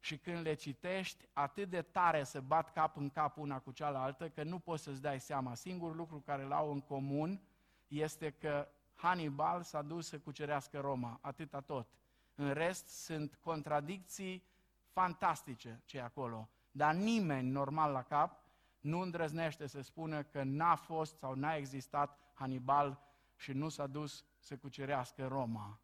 [0.00, 4.28] și când le citești, atât de tare să bat cap în cap una cu cealaltă,
[4.28, 5.54] că nu poți să-ți dai seama.
[5.54, 7.40] Singurul lucru care l-au în comun
[7.88, 11.99] este că Hannibal s-a dus să cucerească Roma, atâta tot.
[12.40, 14.44] În rest sunt contradicții
[14.92, 16.48] fantastice ce acolo.
[16.70, 18.44] Dar nimeni normal la cap
[18.80, 23.02] nu îndrăznește să spună că n-a fost sau n-a existat Hannibal
[23.36, 25.80] și nu s-a dus să cucerească Roma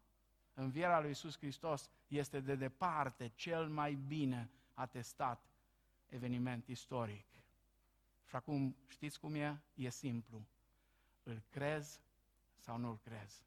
[0.59, 5.49] învierea lui Iisus Hristos este de departe cel mai bine atestat
[6.05, 7.25] eveniment istoric.
[8.25, 9.61] Și acum știți cum e?
[9.73, 10.47] E simplu.
[11.23, 11.99] Îl crezi
[12.57, 13.43] sau nu îl crezi?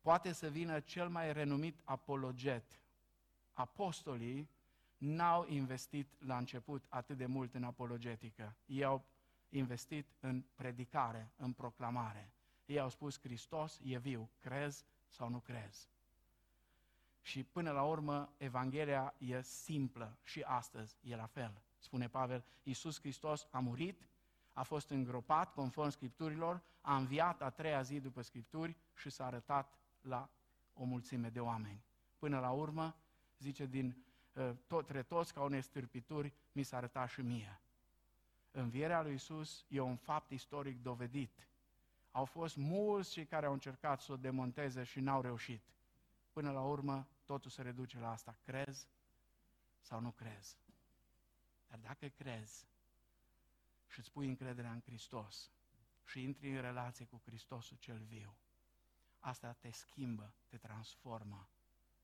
[0.00, 2.80] Poate să vină cel mai renumit apologet.
[3.52, 4.50] Apostolii
[4.96, 8.56] n-au investit la început atât de mult în apologetică.
[8.66, 9.04] Ei au
[9.48, 12.32] investit în predicare, în proclamare.
[12.66, 15.88] Ei au spus, Hristos e viu, crezi sau nu crezi.
[17.22, 21.62] Și până la urmă, Evanghelia e simplă și astăzi e la fel.
[21.78, 24.08] Spune Pavel, Iisus Hristos a murit,
[24.52, 29.78] a fost îngropat conform Scripturilor, a înviat a treia zi după Scripturi și s-a arătat
[30.00, 30.30] la
[30.74, 31.84] o mulțime de oameni.
[32.18, 32.96] Până la urmă,
[33.38, 34.04] zice din
[34.36, 37.60] ă, tot toți ca unei stârpituri, mi s-a arătat și mie.
[38.50, 41.48] Învierea lui Iisus e un fapt istoric dovedit.
[42.10, 45.62] Au fost mulți cei care au încercat să o demonteze și n-au reușit.
[46.32, 48.36] Până la urmă, totul se reduce la asta.
[48.42, 48.88] Crezi
[49.80, 50.56] sau nu crezi?
[51.68, 52.66] Dar dacă crezi
[53.86, 55.50] și îți pui încrederea în Hristos
[56.04, 58.34] și intri în relație cu Hristosul cel viu,
[59.20, 61.48] asta te schimbă, te transformă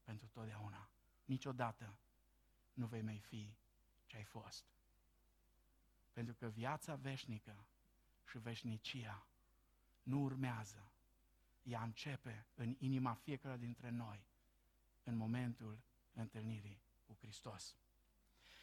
[0.05, 0.89] pentru totdeauna.
[1.25, 1.99] Niciodată
[2.73, 3.55] nu vei mai fi
[4.07, 4.65] ce ai fost.
[6.13, 7.67] Pentru că viața veșnică
[8.29, 9.27] și veșnicia
[10.03, 10.91] nu urmează.
[11.63, 14.27] Ea începe în inima fiecare dintre noi
[15.05, 15.79] în momentul
[16.13, 17.77] întâlnirii cu Hristos.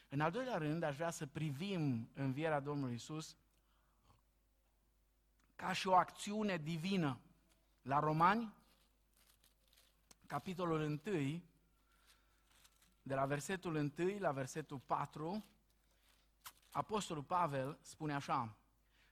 [0.10, 3.38] În al doilea rând, aș vrea să privim învierea Domnului Isus
[5.56, 7.20] ca și o acțiune divină.
[7.84, 8.54] La Romani,
[10.26, 11.42] capitolul 1,
[13.02, 15.46] de la versetul 1 la versetul 4,
[16.72, 18.56] Apostolul Pavel spune așa,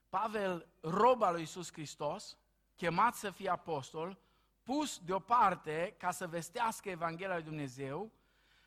[0.08, 2.38] Pavel, roba lui Iisus Hristos,
[2.76, 4.18] chemat să fie apostol,
[4.62, 8.10] pus deoparte ca să vestească Evanghelia lui Dumnezeu,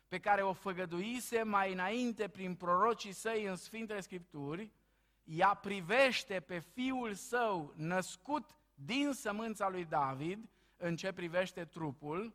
[0.08, 4.72] pe care o făgăduise mai înainte prin prorocii săi în Sfintele Scripturi,
[5.24, 12.34] ea privește pe fiul său născut din sămânța lui David, în ce privește trupul,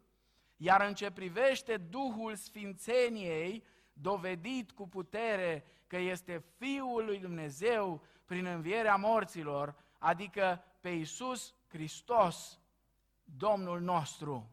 [0.58, 8.46] iar în ce privește Duhul Sfințeniei, dovedit cu putere că este Fiul lui Dumnezeu prin
[8.46, 12.60] învierea morților, adică pe Iisus Hristos,
[13.24, 14.50] Domnul nostru.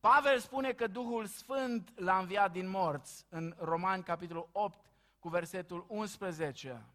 [0.00, 5.84] Pavel spune că Duhul Sfânt l-a înviat din morți în Romani, capitolul 8, cu versetul
[5.88, 6.86] 11.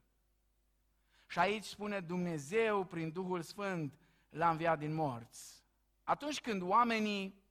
[1.28, 5.64] Și aici spune Dumnezeu, prin Duhul Sfânt, l-a înviat din morți.
[6.04, 7.44] Atunci când oamenii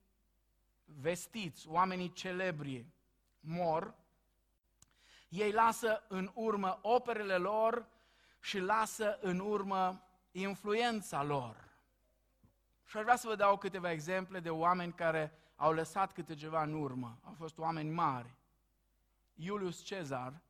[0.84, 2.86] vestiți, oamenii celebri
[3.40, 3.94] mor,
[5.28, 7.88] ei lasă în urmă operele lor
[8.40, 11.70] și lasă în urmă influența lor.
[12.84, 16.62] Și aș vrea să vă dau câteva exemple de oameni care au lăsat câte ceva
[16.62, 17.18] în urmă.
[17.24, 18.34] Au fost oameni mari.
[19.34, 20.40] Iulius Cezar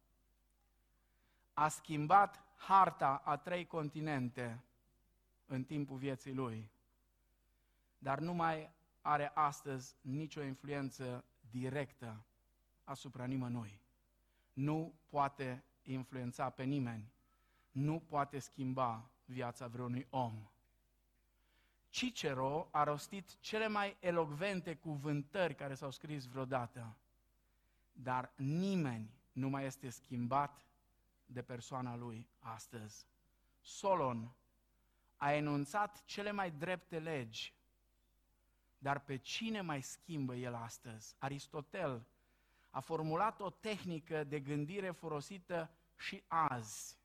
[1.53, 4.65] a schimbat harta a trei continente
[5.47, 6.71] în timpul vieții lui,
[7.99, 8.71] dar nu mai
[9.01, 12.25] are astăzi nicio influență directă
[12.85, 13.81] asupra nimănui.
[14.53, 17.13] Nu poate influența pe nimeni.
[17.71, 20.51] Nu poate schimba viața vreunui om.
[21.89, 26.97] Cicero a rostit cele mai elogvente cuvântări care s-au scris vreodată,
[27.93, 30.67] dar nimeni nu mai este schimbat
[31.33, 33.07] de persoana lui astăzi.
[33.61, 34.35] Solon
[35.17, 37.55] a enunțat cele mai drepte legi,
[38.79, 41.15] dar pe cine mai schimbă el astăzi?
[41.19, 42.07] Aristotel
[42.71, 46.99] a formulat o tehnică de gândire folosită și azi.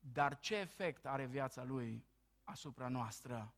[0.00, 2.04] Dar ce efect are viața lui
[2.44, 3.54] asupra noastră?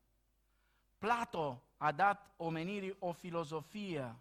[0.98, 4.16] Plato a dat omenirii o filozofie,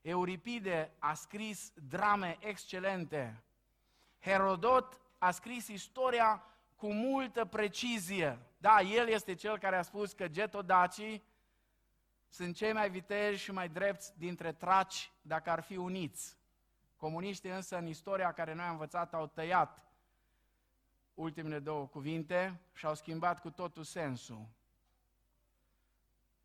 [0.00, 3.42] Euripide a scris drame excelente,
[4.24, 6.42] Herodot a scris istoria
[6.76, 8.38] cu multă precizie.
[8.58, 11.22] Da, el este cel care a spus că getodacii
[12.28, 16.36] sunt cei mai viteji și mai drepți dintre traci dacă ar fi uniți.
[16.96, 19.84] Comuniștii însă în istoria care noi am învățat au tăiat
[21.14, 24.48] ultimele două cuvinte și au schimbat cu totul sensul.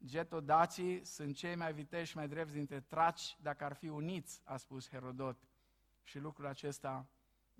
[0.06, 4.58] Getodacii sunt cei mai viteji și mai drepți dintre traci dacă ar fi uniți, a
[4.58, 5.38] spus Herodot.
[6.04, 7.06] Și lucrul acesta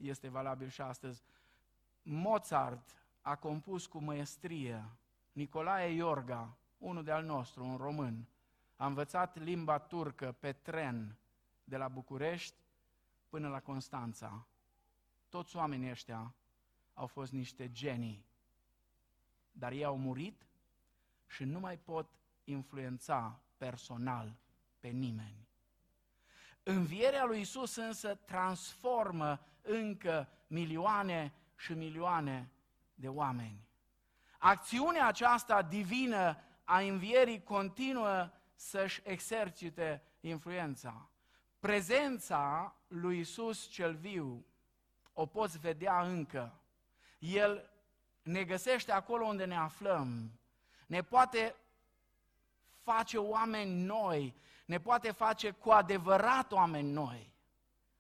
[0.02, 1.24] este valabil și astăzi.
[2.02, 4.90] Mozart a compus cu măestrie,
[5.32, 8.28] Nicolae Iorga, unul de al nostru, un român,
[8.76, 11.18] a învățat limba turcă pe tren
[11.64, 12.56] de la București
[13.30, 14.48] până la Constanța.
[15.30, 16.34] Toți oamenii ăștia
[16.94, 18.26] au fost niște genii,
[19.52, 20.48] dar ei au murit
[21.28, 22.10] și nu mai pot
[22.44, 24.36] influența personal
[24.80, 25.48] pe nimeni.
[26.64, 32.52] Învierea lui Isus însă transformă încă milioane și milioane
[32.94, 33.68] de oameni.
[34.38, 41.10] Acțiunea aceasta divină a învierii continuă să-și exercite influența.
[41.60, 44.46] Prezența lui Isus cel viu
[45.14, 46.60] o poți vedea încă.
[47.20, 47.70] El
[48.22, 50.32] ne găsește acolo unde ne aflăm.
[50.88, 51.56] Ne poate
[52.82, 57.34] face oameni noi, ne poate face cu adevărat oameni noi.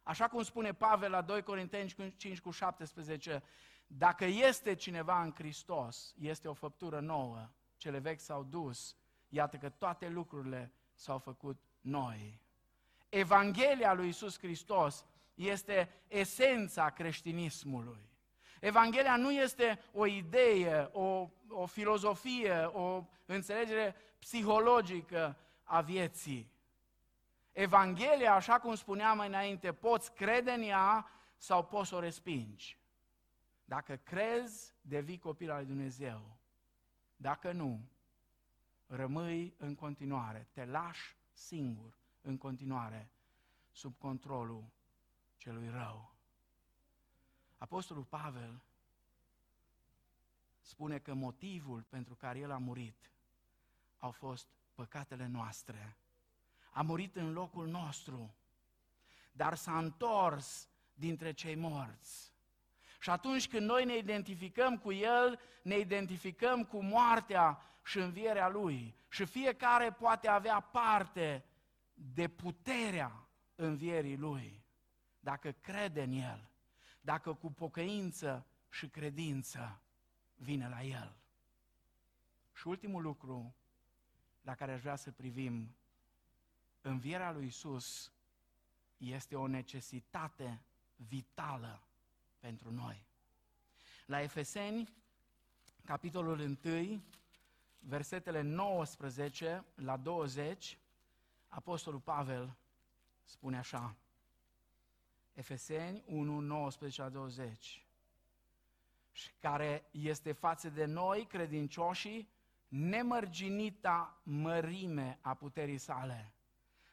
[0.09, 3.43] Așa cum spune Pavel la 2 Corinteni 5 cu 17,
[3.87, 8.95] dacă este cineva în Hristos, este o făptură nouă, cele vechi s-au dus,
[9.27, 12.41] iată că toate lucrurile s-au făcut noi.
[13.09, 18.09] Evanghelia lui Isus Hristos este esența creștinismului.
[18.59, 26.51] Evanghelia nu este o idee, o, o filozofie, o înțelegere psihologică a vieții.
[27.59, 32.77] Evanghelia, așa cum spuneam mai înainte, poți crede în ea sau poți să o respingi.
[33.65, 36.37] Dacă crezi, devii copil al lui Dumnezeu.
[37.15, 37.89] Dacă nu,
[38.87, 43.09] rămâi în continuare, te lași singur în continuare
[43.71, 44.63] sub controlul
[45.37, 46.13] celui rău.
[47.57, 48.61] Apostolul Pavel
[50.61, 53.11] spune că motivul pentru care el a murit
[53.97, 55.97] au fost păcatele noastre.
[56.71, 58.33] A murit în locul nostru.
[59.31, 62.33] dar s-a întors dintre cei morți.
[62.99, 68.95] Și atunci când noi ne identificăm cu El, ne identificăm cu moartea și învierea Lui.
[69.09, 71.45] Și fiecare poate avea parte
[71.93, 74.63] de puterea învierii Lui,
[75.19, 76.49] dacă crede în El,
[77.01, 79.81] dacă cu pocăință și credință
[80.35, 81.15] vine la El.
[82.53, 83.55] Și ultimul lucru
[84.41, 85.75] la care aș vrea să privim,
[86.81, 88.11] învierea lui Isus
[88.97, 90.61] este o necesitate
[90.95, 91.81] vitală
[92.39, 93.05] pentru noi.
[94.05, 94.93] La Efeseni,
[95.85, 97.01] capitolul 1,
[97.79, 100.77] versetele 19 la 20,
[101.47, 102.55] Apostolul Pavel
[103.23, 103.95] spune așa,
[105.33, 107.85] Efeseni 1, 19 la 20,
[109.11, 112.29] și care este față de noi, credincioșii,
[112.67, 116.33] nemărginita mărime a puterii sale,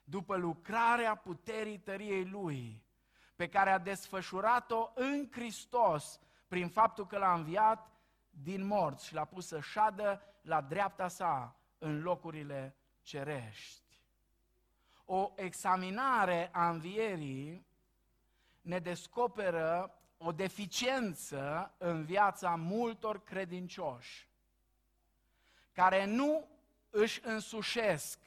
[0.09, 2.82] după lucrarea puterii tăriei Lui,
[3.36, 7.90] pe care a desfășurat-o în Hristos, prin faptul că l-a înviat
[8.30, 14.00] din morți și l-a pus să șadă la dreapta sa în locurile cerești.
[15.04, 17.66] O examinare a învierii
[18.61, 24.28] ne descoperă o deficiență în viața multor credincioși
[25.72, 26.48] care nu
[26.90, 28.18] își însușesc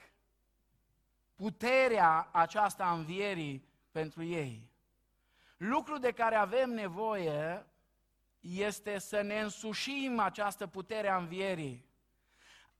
[1.39, 4.69] puterea aceasta a învierii pentru ei.
[5.57, 7.65] Lucru de care avem nevoie
[8.39, 11.85] este să ne însușim această putere a învierii.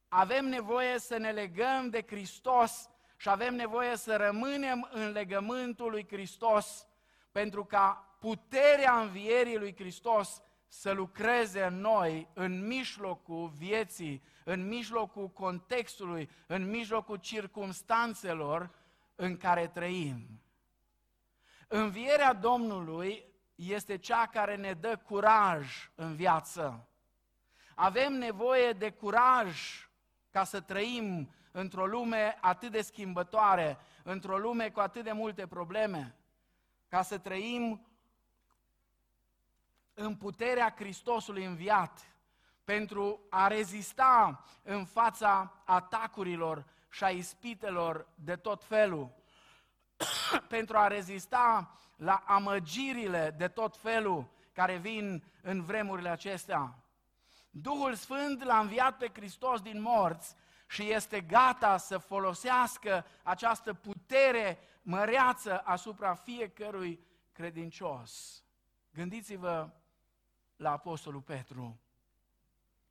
[0.07, 6.07] Avem nevoie să ne legăm de Hristos și avem nevoie să rămânem în legământul lui
[6.07, 6.88] Hristos
[7.32, 15.30] pentru ca puterea învierii lui Hristos să lucreze în noi, în mijlocul vieții, în mijlocul
[15.30, 18.70] contextului, în mijlocul circumstanțelor
[19.15, 20.41] în care trăim.
[21.67, 26.88] Învierea Domnului este cea care ne dă curaj în viață.
[27.76, 29.59] Avem nevoie de curaj
[30.32, 36.15] ca să trăim într-o lume atât de schimbătoare, într-o lume cu atât de multe probleme,
[36.88, 37.88] ca să trăim
[40.01, 41.99] în puterea Hristosului înviat,
[42.63, 49.11] pentru a rezista în fața atacurilor și a ispitelor de tot felul,
[50.55, 56.75] pentru a rezista la amăgirile de tot felul care vin în vremurile acestea.
[57.49, 60.35] Duhul Sfânt l-a înviat pe Hristos din morți
[60.67, 66.99] și este gata să folosească această putere măreață asupra fiecărui
[67.31, 68.43] credincios.
[68.93, 69.69] Gândiți-vă
[70.60, 71.80] la Apostolul Petru.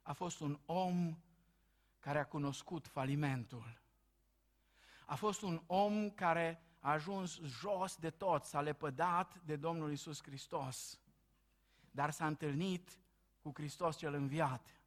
[0.03, 1.19] A fost un om
[1.99, 3.81] care a cunoscut falimentul.
[5.07, 10.23] A fost un om care a ajuns jos de tot, s-a lepădat de Domnul Isus
[10.23, 11.01] Hristos,
[11.91, 12.99] dar s-a întâlnit
[13.43, 14.81] cu Hristos cel înviat.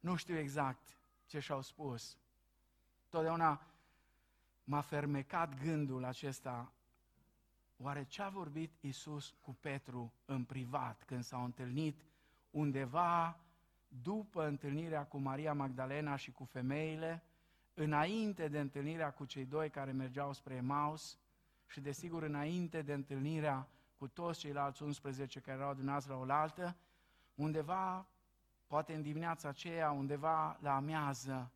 [0.00, 2.18] Nu știu exact ce și-au spus.
[3.08, 3.66] Totdeauna
[4.64, 6.72] m-a fermecat gândul acesta
[7.82, 12.04] Oare ce a vorbit Isus cu Petru în privat când s-au întâlnit
[12.50, 13.40] undeva
[13.88, 17.22] după întâlnirea cu Maria Magdalena și cu femeile,
[17.74, 21.18] înainte de întâlnirea cu cei doi care mergeau spre Emaus
[21.66, 26.76] și desigur înainte de întâlnirea cu toți ceilalți 11 care erau dumneavoastră la oaltă,
[27.34, 28.06] undeva,
[28.66, 31.52] poate în dimineața aceea, undeva la amiază,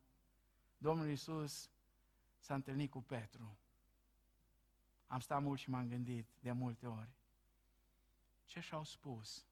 [0.77, 1.69] Domnul Isus
[2.37, 3.57] s-a întâlnit cu Petru.
[5.07, 7.09] Am stat mult și m-am gândit de multe ori.
[8.45, 9.45] Ce și-au spus?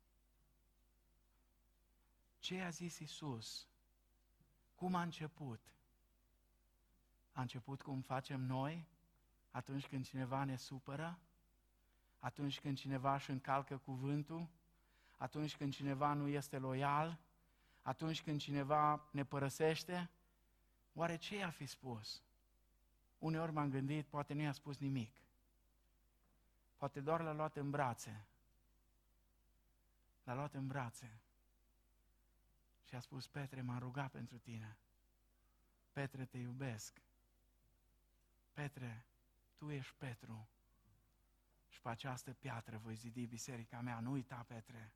[2.39, 3.67] Ce a zis Isus?
[4.75, 5.73] Cum a început?
[7.31, 8.87] A început cum facem noi
[9.51, 11.19] atunci când cineva ne supără?
[12.19, 14.49] Atunci când cineva își încalcă cuvântul?
[15.17, 17.19] Atunci când cineva nu este loial?
[17.81, 20.09] Atunci când cineva ne părăsește?
[20.93, 22.23] Oare ce i-a fi spus?
[23.19, 25.22] Uneori m-am gândit, poate nu i-a spus nimic.
[26.83, 28.25] Poate doar l-a luat în brațe.
[30.23, 31.19] L-a luat în brațe.
[32.83, 34.77] Și a spus, Petre, m-am rugat pentru tine.
[35.91, 37.01] Petre, te iubesc.
[38.53, 39.05] Petre,
[39.55, 40.47] tu ești Petru.
[41.69, 43.99] Și pe această piatră voi zidi biserica mea.
[43.99, 44.93] Nu uita, Petre.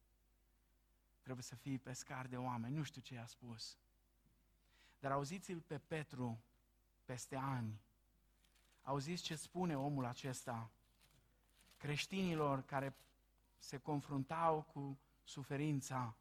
[1.21, 2.75] Trebuie să fii pescar de oameni.
[2.75, 3.77] Nu știu ce i-a spus.
[4.99, 6.39] Dar auziți-l pe Petru
[7.05, 7.81] peste ani.
[8.81, 10.71] Auziți ce spune omul acesta
[11.77, 12.95] creștinilor care
[13.57, 16.15] se confruntau cu suferința.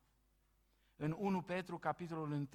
[0.97, 2.47] În 1 Petru, capitolul 1,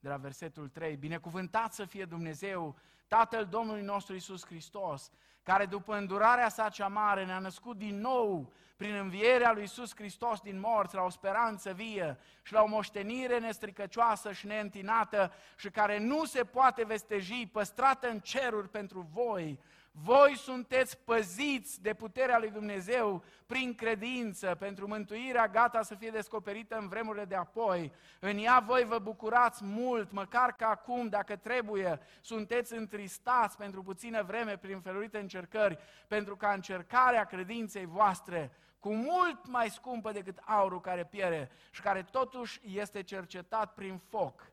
[0.00, 0.96] de la versetul 3.
[0.96, 2.76] Binecuvântat să fie Dumnezeu,
[3.06, 5.10] Tatăl Domnului nostru Isus Hristos,
[5.42, 10.40] care după îndurarea sa cea mare ne-a născut din nou prin învierea lui Isus Hristos
[10.40, 15.98] din morți la o speranță vie și la o moștenire nestricăcioasă și neîntinată și care
[15.98, 19.58] nu se poate vesteji, păstrată în ceruri pentru voi,
[19.90, 26.76] voi sunteți păziți de puterea lui Dumnezeu prin credință, pentru mântuirea gata să fie descoperită
[26.76, 27.92] în vremurile de apoi.
[28.20, 34.22] În ea voi vă bucurați mult, măcar că acum, dacă trebuie, sunteți întristați pentru puțină
[34.22, 35.78] vreme prin felurite încercări,
[36.08, 42.02] pentru ca încercarea credinței voastre, cu mult mai scumpă decât aurul care piere și care
[42.02, 44.49] totuși este cercetat prin foc,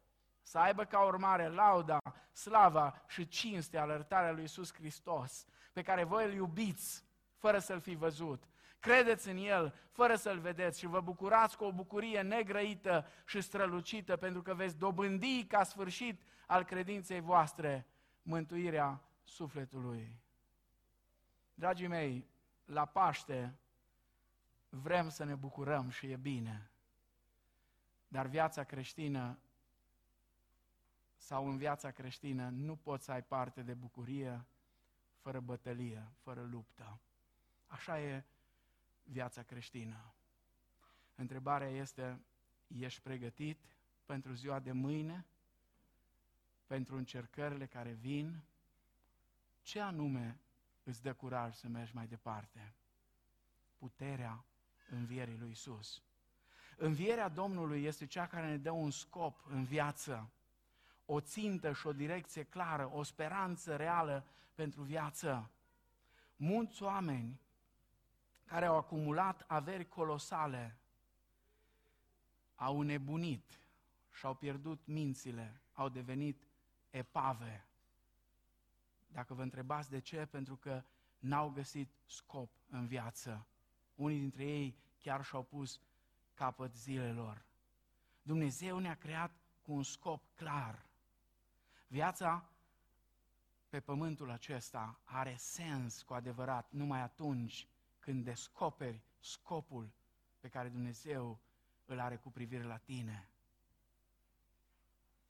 [0.48, 1.98] să aibă ca urmare lauda,
[2.32, 7.04] slava și cinstea alertarea lui Isus Hristos, pe care voi îl iubiți
[7.38, 8.44] fără să-l fi văzut.
[8.80, 14.18] Credeți în El fără să-L vedeți și vă bucurați cu o bucurie negrăită și strălucită
[14.18, 17.88] pentru că veți dobândi ca sfârșit al credinței voastre
[18.22, 20.20] mântuirea sufletului.
[21.54, 22.28] Dragii mei,
[22.66, 23.58] la Paște
[24.70, 26.72] vrem să ne bucurăm și e bine,
[28.08, 29.40] dar viața creștină
[31.28, 34.46] sau în viața creștină nu poți să ai parte de bucurie
[35.18, 37.00] fără bătălie, fără luptă.
[37.66, 38.24] Așa e
[39.04, 40.14] viața creștină.
[41.16, 42.22] Întrebarea este,
[42.68, 43.60] ești pregătit
[44.06, 45.26] pentru ziua de mâine,
[46.68, 48.44] pentru încercările care vin?
[49.62, 50.40] Ce anume
[50.84, 52.74] îți dă curaj să mergi mai departe?
[53.78, 54.46] Puterea
[54.90, 56.04] învierii lui Isus.
[56.78, 60.32] Învierea Domnului este cea care ne dă un scop în viață
[61.10, 65.52] o țintă și o direcție clară, o speranță reală pentru viață.
[66.36, 67.40] Mulți oameni
[68.46, 70.78] care au acumulat averi colosale
[72.56, 73.60] au nebunit
[74.12, 76.48] și au pierdut mințile, au devenit
[76.90, 77.68] epave.
[79.08, 80.84] Dacă vă întrebați de ce, pentru că
[81.20, 83.48] n-au găsit scop în viață.
[83.96, 85.80] Unii dintre ei chiar și-au pus
[86.34, 87.46] capăt zilelor.
[88.22, 89.32] Dumnezeu ne-a creat
[89.62, 90.87] cu un scop clar.
[91.88, 92.50] Viața
[93.70, 97.68] pe pământul acesta are sens cu adevărat numai atunci
[98.00, 99.92] când descoperi scopul
[100.40, 101.40] pe care Dumnezeu
[101.86, 103.30] îl are cu privire la tine.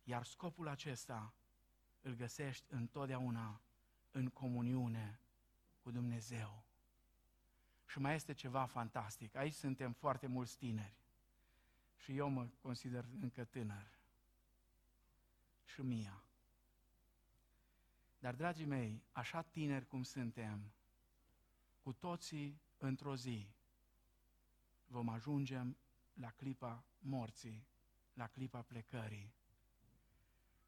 [0.03, 1.33] Iar scopul acesta
[2.01, 3.61] îl găsești întotdeauna
[4.11, 5.19] în comuniune
[5.79, 6.63] cu Dumnezeu.
[7.85, 9.35] Și mai este ceva fantastic.
[9.35, 10.97] Aici suntem foarte mulți tineri.
[11.95, 13.97] Și eu mă consider încă tânăr.
[15.65, 16.26] Și Mia.
[18.19, 20.71] Dar, dragii mei, așa tineri cum suntem,
[21.83, 23.47] cu toții într-o zi
[24.87, 25.61] vom ajunge
[26.13, 27.65] la clipa morții,
[28.13, 29.33] la clipa plecării.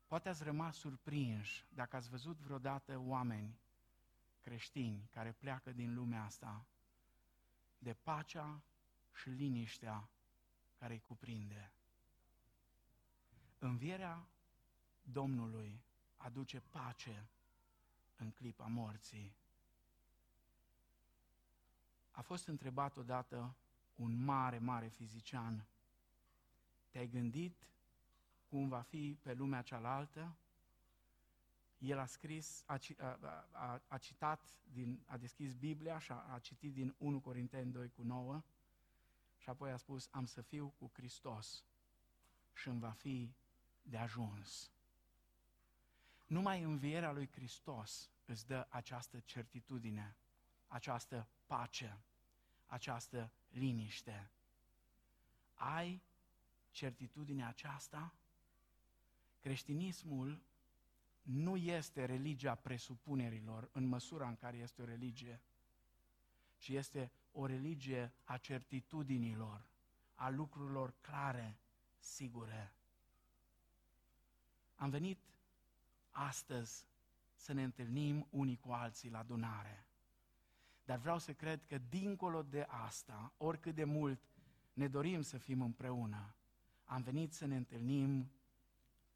[0.07, 3.59] Poate ați rămas surprinși dacă ați văzut vreodată oameni
[4.41, 6.65] creștini care pleacă din lumea asta
[7.77, 8.61] de pacea
[9.13, 10.09] și liniștea
[10.77, 11.71] care îi cuprinde.
[13.59, 14.27] Învierea
[15.01, 15.81] Domnului
[16.17, 17.29] aduce pace
[18.19, 19.35] în clipa morții.
[22.11, 23.55] A fost întrebat odată
[23.95, 25.65] un mare, mare fizician,
[26.89, 27.69] te-ai gândit
[28.49, 30.35] cum va fi pe lumea cealaltă?
[31.77, 36.39] El a scris, a, a, a, a citat, din, a deschis Biblia și a, a
[36.39, 38.43] citit din 1 Corinteni 2 cu 9
[39.37, 41.63] și apoi a spus, am să fiu cu Hristos
[42.53, 43.33] și îmi va fi
[43.81, 44.71] de ajuns.
[46.29, 50.15] Numai învierea lui Hristos îți dă această certitudine,
[50.67, 51.99] această pace,
[52.65, 54.29] această liniște.
[55.53, 56.01] Ai
[56.71, 58.13] certitudinea aceasta?
[59.39, 60.41] Creștinismul
[61.21, 65.41] nu este religia presupunerilor în măsura în care este o religie,
[66.57, 69.65] ci este o religie a certitudinilor,
[70.13, 71.57] a lucrurilor clare,
[71.99, 72.73] sigure.
[74.75, 75.28] Am venit
[76.11, 76.87] astăzi
[77.35, 79.87] să ne întâlnim unii cu alții la adunare.
[80.85, 84.21] Dar vreau să cred că dincolo de asta, oricât de mult
[84.73, 86.35] ne dorim să fim împreună,
[86.83, 88.31] am venit să ne întâlnim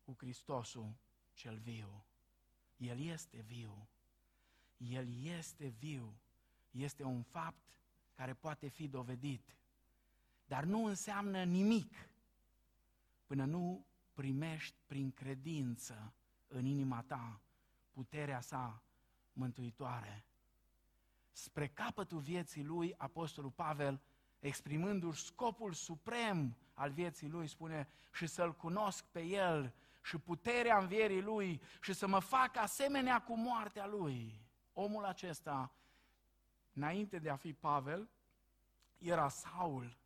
[0.01, 0.93] cu Hristosul
[1.33, 2.05] cel viu.
[2.77, 3.87] El este viu.
[4.77, 6.13] El este viu.
[6.71, 7.79] Este un fapt
[8.13, 9.57] care poate fi dovedit.
[10.45, 12.09] Dar nu înseamnă nimic
[13.25, 16.13] până nu primești prin credință
[16.53, 17.39] în inima ta
[17.91, 18.83] puterea sa
[19.33, 20.25] mântuitoare.
[21.31, 24.01] Spre capătul vieții lui, Apostolul Pavel,
[24.39, 29.73] exprimându-și scopul suprem al vieții lui, spune și să-L cunosc pe El
[30.03, 34.41] și puterea învierii Lui și să mă fac asemenea cu moartea Lui.
[34.73, 35.73] Omul acesta,
[36.73, 38.09] înainte de a fi Pavel,
[38.97, 39.97] era Saul.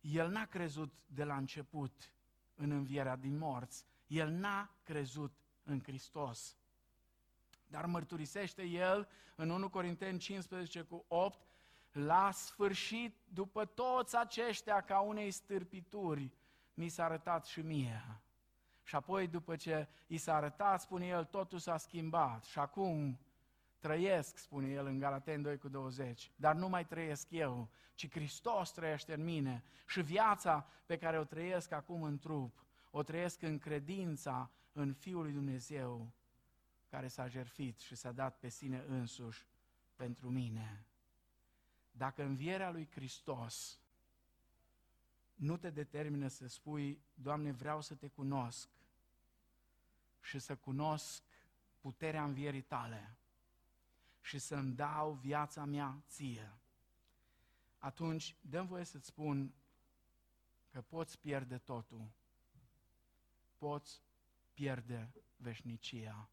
[0.00, 2.12] El n-a crezut de la început
[2.54, 3.86] în învierea din morți.
[4.08, 5.32] El n-a crezut
[5.62, 6.56] în Hristos.
[7.66, 11.38] Dar mărturisește el în 1 Corinteni 15 cu 8,
[11.92, 16.32] la sfârșit, după toți aceștia ca unei stârpituri,
[16.74, 18.20] mi s-a arătat și mie.
[18.82, 22.44] Și apoi, după ce i s-a arătat, spune el, totul s-a schimbat.
[22.44, 23.18] Și acum
[23.78, 28.70] trăiesc, spune el în Galaten 2 cu 20, dar nu mai trăiesc eu, ci Hristos
[28.70, 29.64] trăiește în mine.
[29.86, 32.64] Și viața pe care o trăiesc acum în trup,
[32.98, 36.12] o trăiesc în credința în Fiul lui Dumnezeu,
[36.88, 39.46] care s-a jertfit și s-a dat pe sine însuși
[39.96, 40.86] pentru mine.
[41.90, 43.80] Dacă învierea lui Hristos
[45.34, 48.68] nu te determină să spui, Doamne, vreau să te cunosc
[50.20, 51.22] și să cunosc
[51.80, 53.16] puterea învierii tale
[54.20, 56.58] și să-mi dau viața mea ție,
[57.78, 59.54] atunci dăm voie să-ți spun
[60.70, 62.10] că poți pierde totul,
[63.58, 64.02] poți
[64.54, 66.28] pierde veșnicia.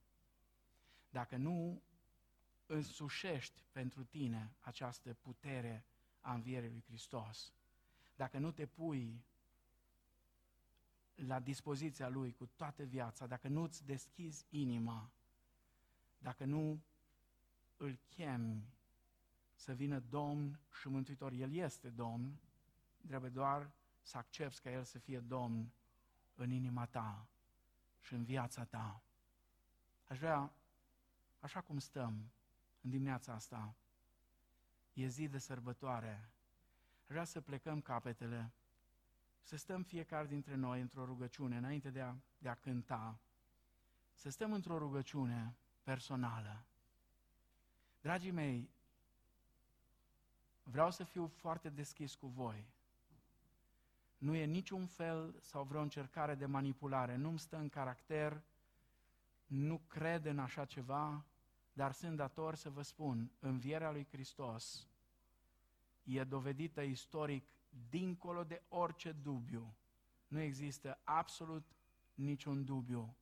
[1.09, 1.81] Dacă nu
[2.65, 5.85] însușești pentru tine această putere
[6.21, 7.53] a învierii lui Hristos,
[8.15, 9.23] dacă nu te pui
[11.15, 15.11] la dispoziția Lui cu toată viața, dacă nu-ți deschizi inima,
[16.17, 16.81] dacă nu
[17.77, 18.73] îl chemi
[19.53, 22.39] să vină Domn și Mântuitor, El este Domn,
[23.07, 23.71] trebuie doar
[24.01, 25.71] să accepti ca El să fie Domn
[26.35, 27.27] în inima ta
[28.01, 29.01] și în viața ta.
[30.07, 30.53] Aș vrea,
[31.39, 32.31] așa cum stăm
[32.81, 33.75] în dimineața asta,
[34.93, 36.29] e zi de sărbătoare,
[37.07, 38.51] vrea să plecăm capetele,
[39.41, 43.19] să stăm fiecare dintre noi într-o rugăciune, înainte de a, de a cânta,
[44.13, 46.65] să stăm într-o rugăciune personală.
[48.01, 48.69] Dragii mei,
[50.63, 52.73] vreau să fiu foarte deschis cu voi.
[54.17, 58.43] Nu e niciun fel sau vreo încercare de manipulare, nu-mi stă în caracter,
[59.45, 61.25] nu cred în așa ceva,
[61.73, 64.87] dar sunt dator să vă spun, învierea lui Hristos
[66.03, 67.47] e dovedită istoric
[67.89, 69.75] dincolo de orice dubiu.
[70.27, 71.75] Nu există absolut
[72.13, 73.15] niciun dubiu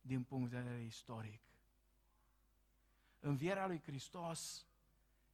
[0.00, 1.40] din punct de vedere istoric.
[3.20, 4.66] Învierea lui Hristos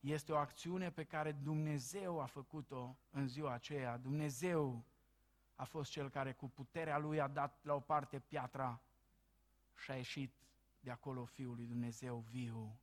[0.00, 3.96] este o acțiune pe care Dumnezeu a făcut-o în ziua aceea.
[3.96, 4.84] Dumnezeu
[5.54, 8.80] a fost cel care cu puterea lui a dat la o parte piatra
[9.76, 10.34] și a ieșit
[10.80, 12.78] de acolo Fiul lui Dumnezeu viu.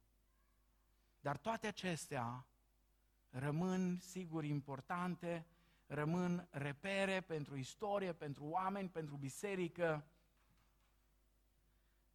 [1.19, 2.45] Dar toate acestea
[3.29, 5.45] rămân, sigur, importante,
[5.87, 10.05] rămân repere pentru istorie, pentru oameni, pentru biserică,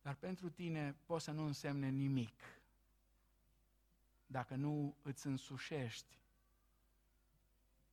[0.03, 2.62] dar pentru tine poți să nu însemne nimic
[4.33, 6.20] dacă nu îți însușești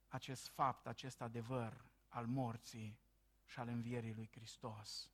[0.07, 2.99] acest fapt, acest adevăr al morții
[3.45, 5.09] și al învierii lui Hristos.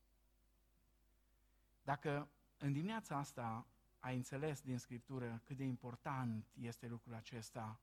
[1.84, 3.65] Dacă în dimineața asta
[3.99, 7.80] ai înțeles din Scriptură cât de important este lucrul acesta,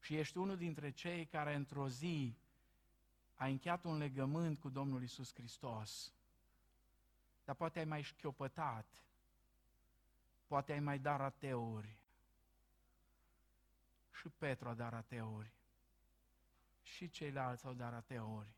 [0.00, 2.36] și ești unul dintre cei care într-o zi
[3.34, 6.12] a încheiat un legământ cu Domnul Isus Hristos,
[7.44, 9.04] dar poate ai mai șchiopătat,
[10.46, 11.97] poate ai mai dat rateuri.
[14.18, 15.52] Și Petru a dat rateuri.
[16.82, 18.48] Și ceilalți au dat rateuri.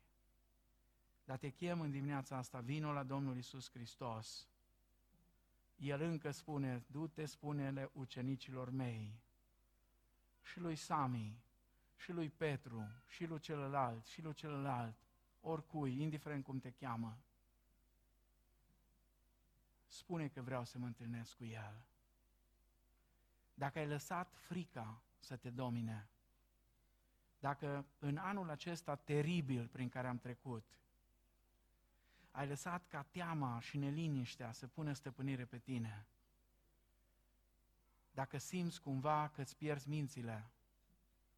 [1.25, 4.47] Dar te chem în dimineața asta, vino la Domnul Isus Hristos.
[5.75, 9.21] El încă spune, du-te, spune-le ucenicilor mei,
[10.41, 11.43] și lui Sami,
[11.95, 14.95] și lui Petru, și lui celălalt, și lui celălalt,
[15.41, 17.17] oricui, indiferent cum te cheamă,
[19.87, 21.85] spune că vreau să mă întâlnesc cu El.
[23.53, 26.09] Dacă ai lăsat frica să te domine,
[27.39, 30.65] dacă în anul acesta teribil prin care am trecut,
[32.31, 36.07] ai lăsat ca teama și neliniștea să pună stăpânire pe tine,
[38.11, 40.51] dacă simți cumva că îți pierzi mințile,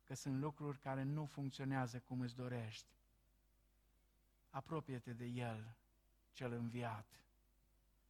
[0.04, 2.88] că sunt lucruri care nu funcționează cum îți dorești,
[4.50, 5.76] apropie-te de El,
[6.32, 7.08] cel înviat.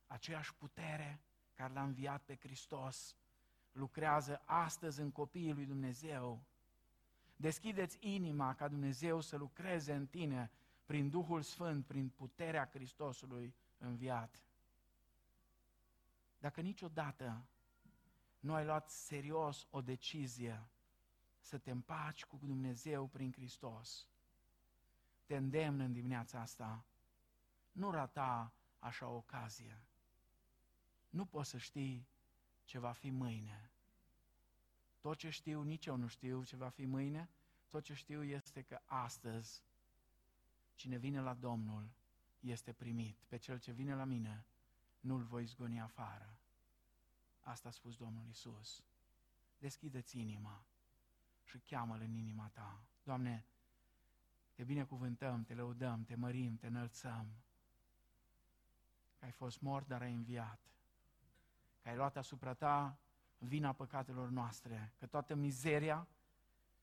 [0.07, 1.21] Aceeași putere
[1.53, 3.15] care l-a înviat pe Hristos
[3.73, 6.43] lucrează astăzi în copiii lui Dumnezeu.
[7.35, 10.51] Deschideți inima ca Dumnezeu să lucreze în tine
[10.85, 14.43] prin Duhul Sfânt, prin puterea Hristosului înviat.
[16.37, 17.45] Dacă niciodată
[18.39, 20.67] nu ai luat serios o decizie
[21.39, 24.07] să te împaci cu Dumnezeu prin Hristos,
[25.25, 26.85] te îndemn în dimineața asta
[27.71, 29.81] Nu rata așa o ocazie.
[31.09, 32.07] Nu poți să știi
[32.63, 33.71] ce va fi mâine.
[34.99, 37.29] Tot ce știu, nici eu nu știu ce va fi mâine.
[37.67, 39.63] Tot ce știu este că astăzi
[40.75, 41.89] cine vine la Domnul
[42.39, 43.17] este primit.
[43.27, 44.45] Pe cel ce vine la mine
[44.99, 46.37] nu-l voi zgoni afară.
[47.39, 48.83] Asta a spus Domnul Isus.
[49.57, 50.65] Deschide-ți inima
[51.43, 52.81] și cheamă-L în inima ta.
[53.03, 53.45] Doamne,
[54.53, 57.27] te binecuvântăm, te lăudăm, te mărim, te înălțăm.
[59.19, 60.59] Că ai fost mort, dar ai înviat.
[61.83, 62.97] Că ai luat asupra ta
[63.37, 64.93] vina păcatelor noastre.
[64.99, 66.07] Că toată mizeria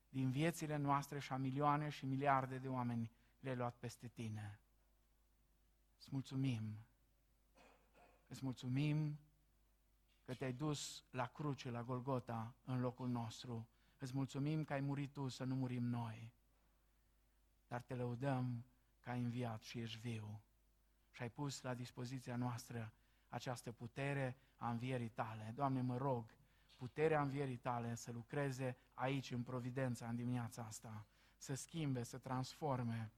[0.09, 4.61] din viețile noastre și a milioane și miliarde de oameni le-ai luat peste tine.
[5.99, 6.77] Îți mulțumim.
[8.29, 9.19] Îți mulțumim
[10.25, 13.69] că te-ai dus la cruce, la Golgota, în locul nostru.
[13.99, 16.33] Îți mulțumim că ai murit tu să nu murim noi.
[17.69, 18.65] Dar te lăudăm
[19.01, 20.41] că ai înviat și ești viu.
[21.11, 22.93] Și ai pus la dispoziția noastră
[23.29, 25.53] această putere a învierii tale.
[25.55, 26.35] Doamne, mă rog,
[26.77, 31.07] puterea învierii tale să lucreze aici, în Providența, în dimineața asta,
[31.37, 33.13] să schimbe, să transforme,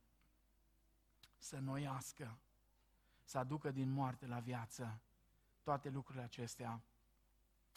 [1.38, 2.38] să noiască,
[3.24, 5.01] să aducă din moarte la viață
[5.62, 6.82] toate lucrurile acestea.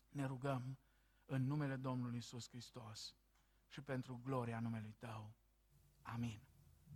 [0.10, 0.78] Ne rugăm
[1.26, 3.16] în numele Domnului Isus Hristos
[3.68, 5.34] și pentru gloria numelui Tău.
[6.02, 6.42] Amin.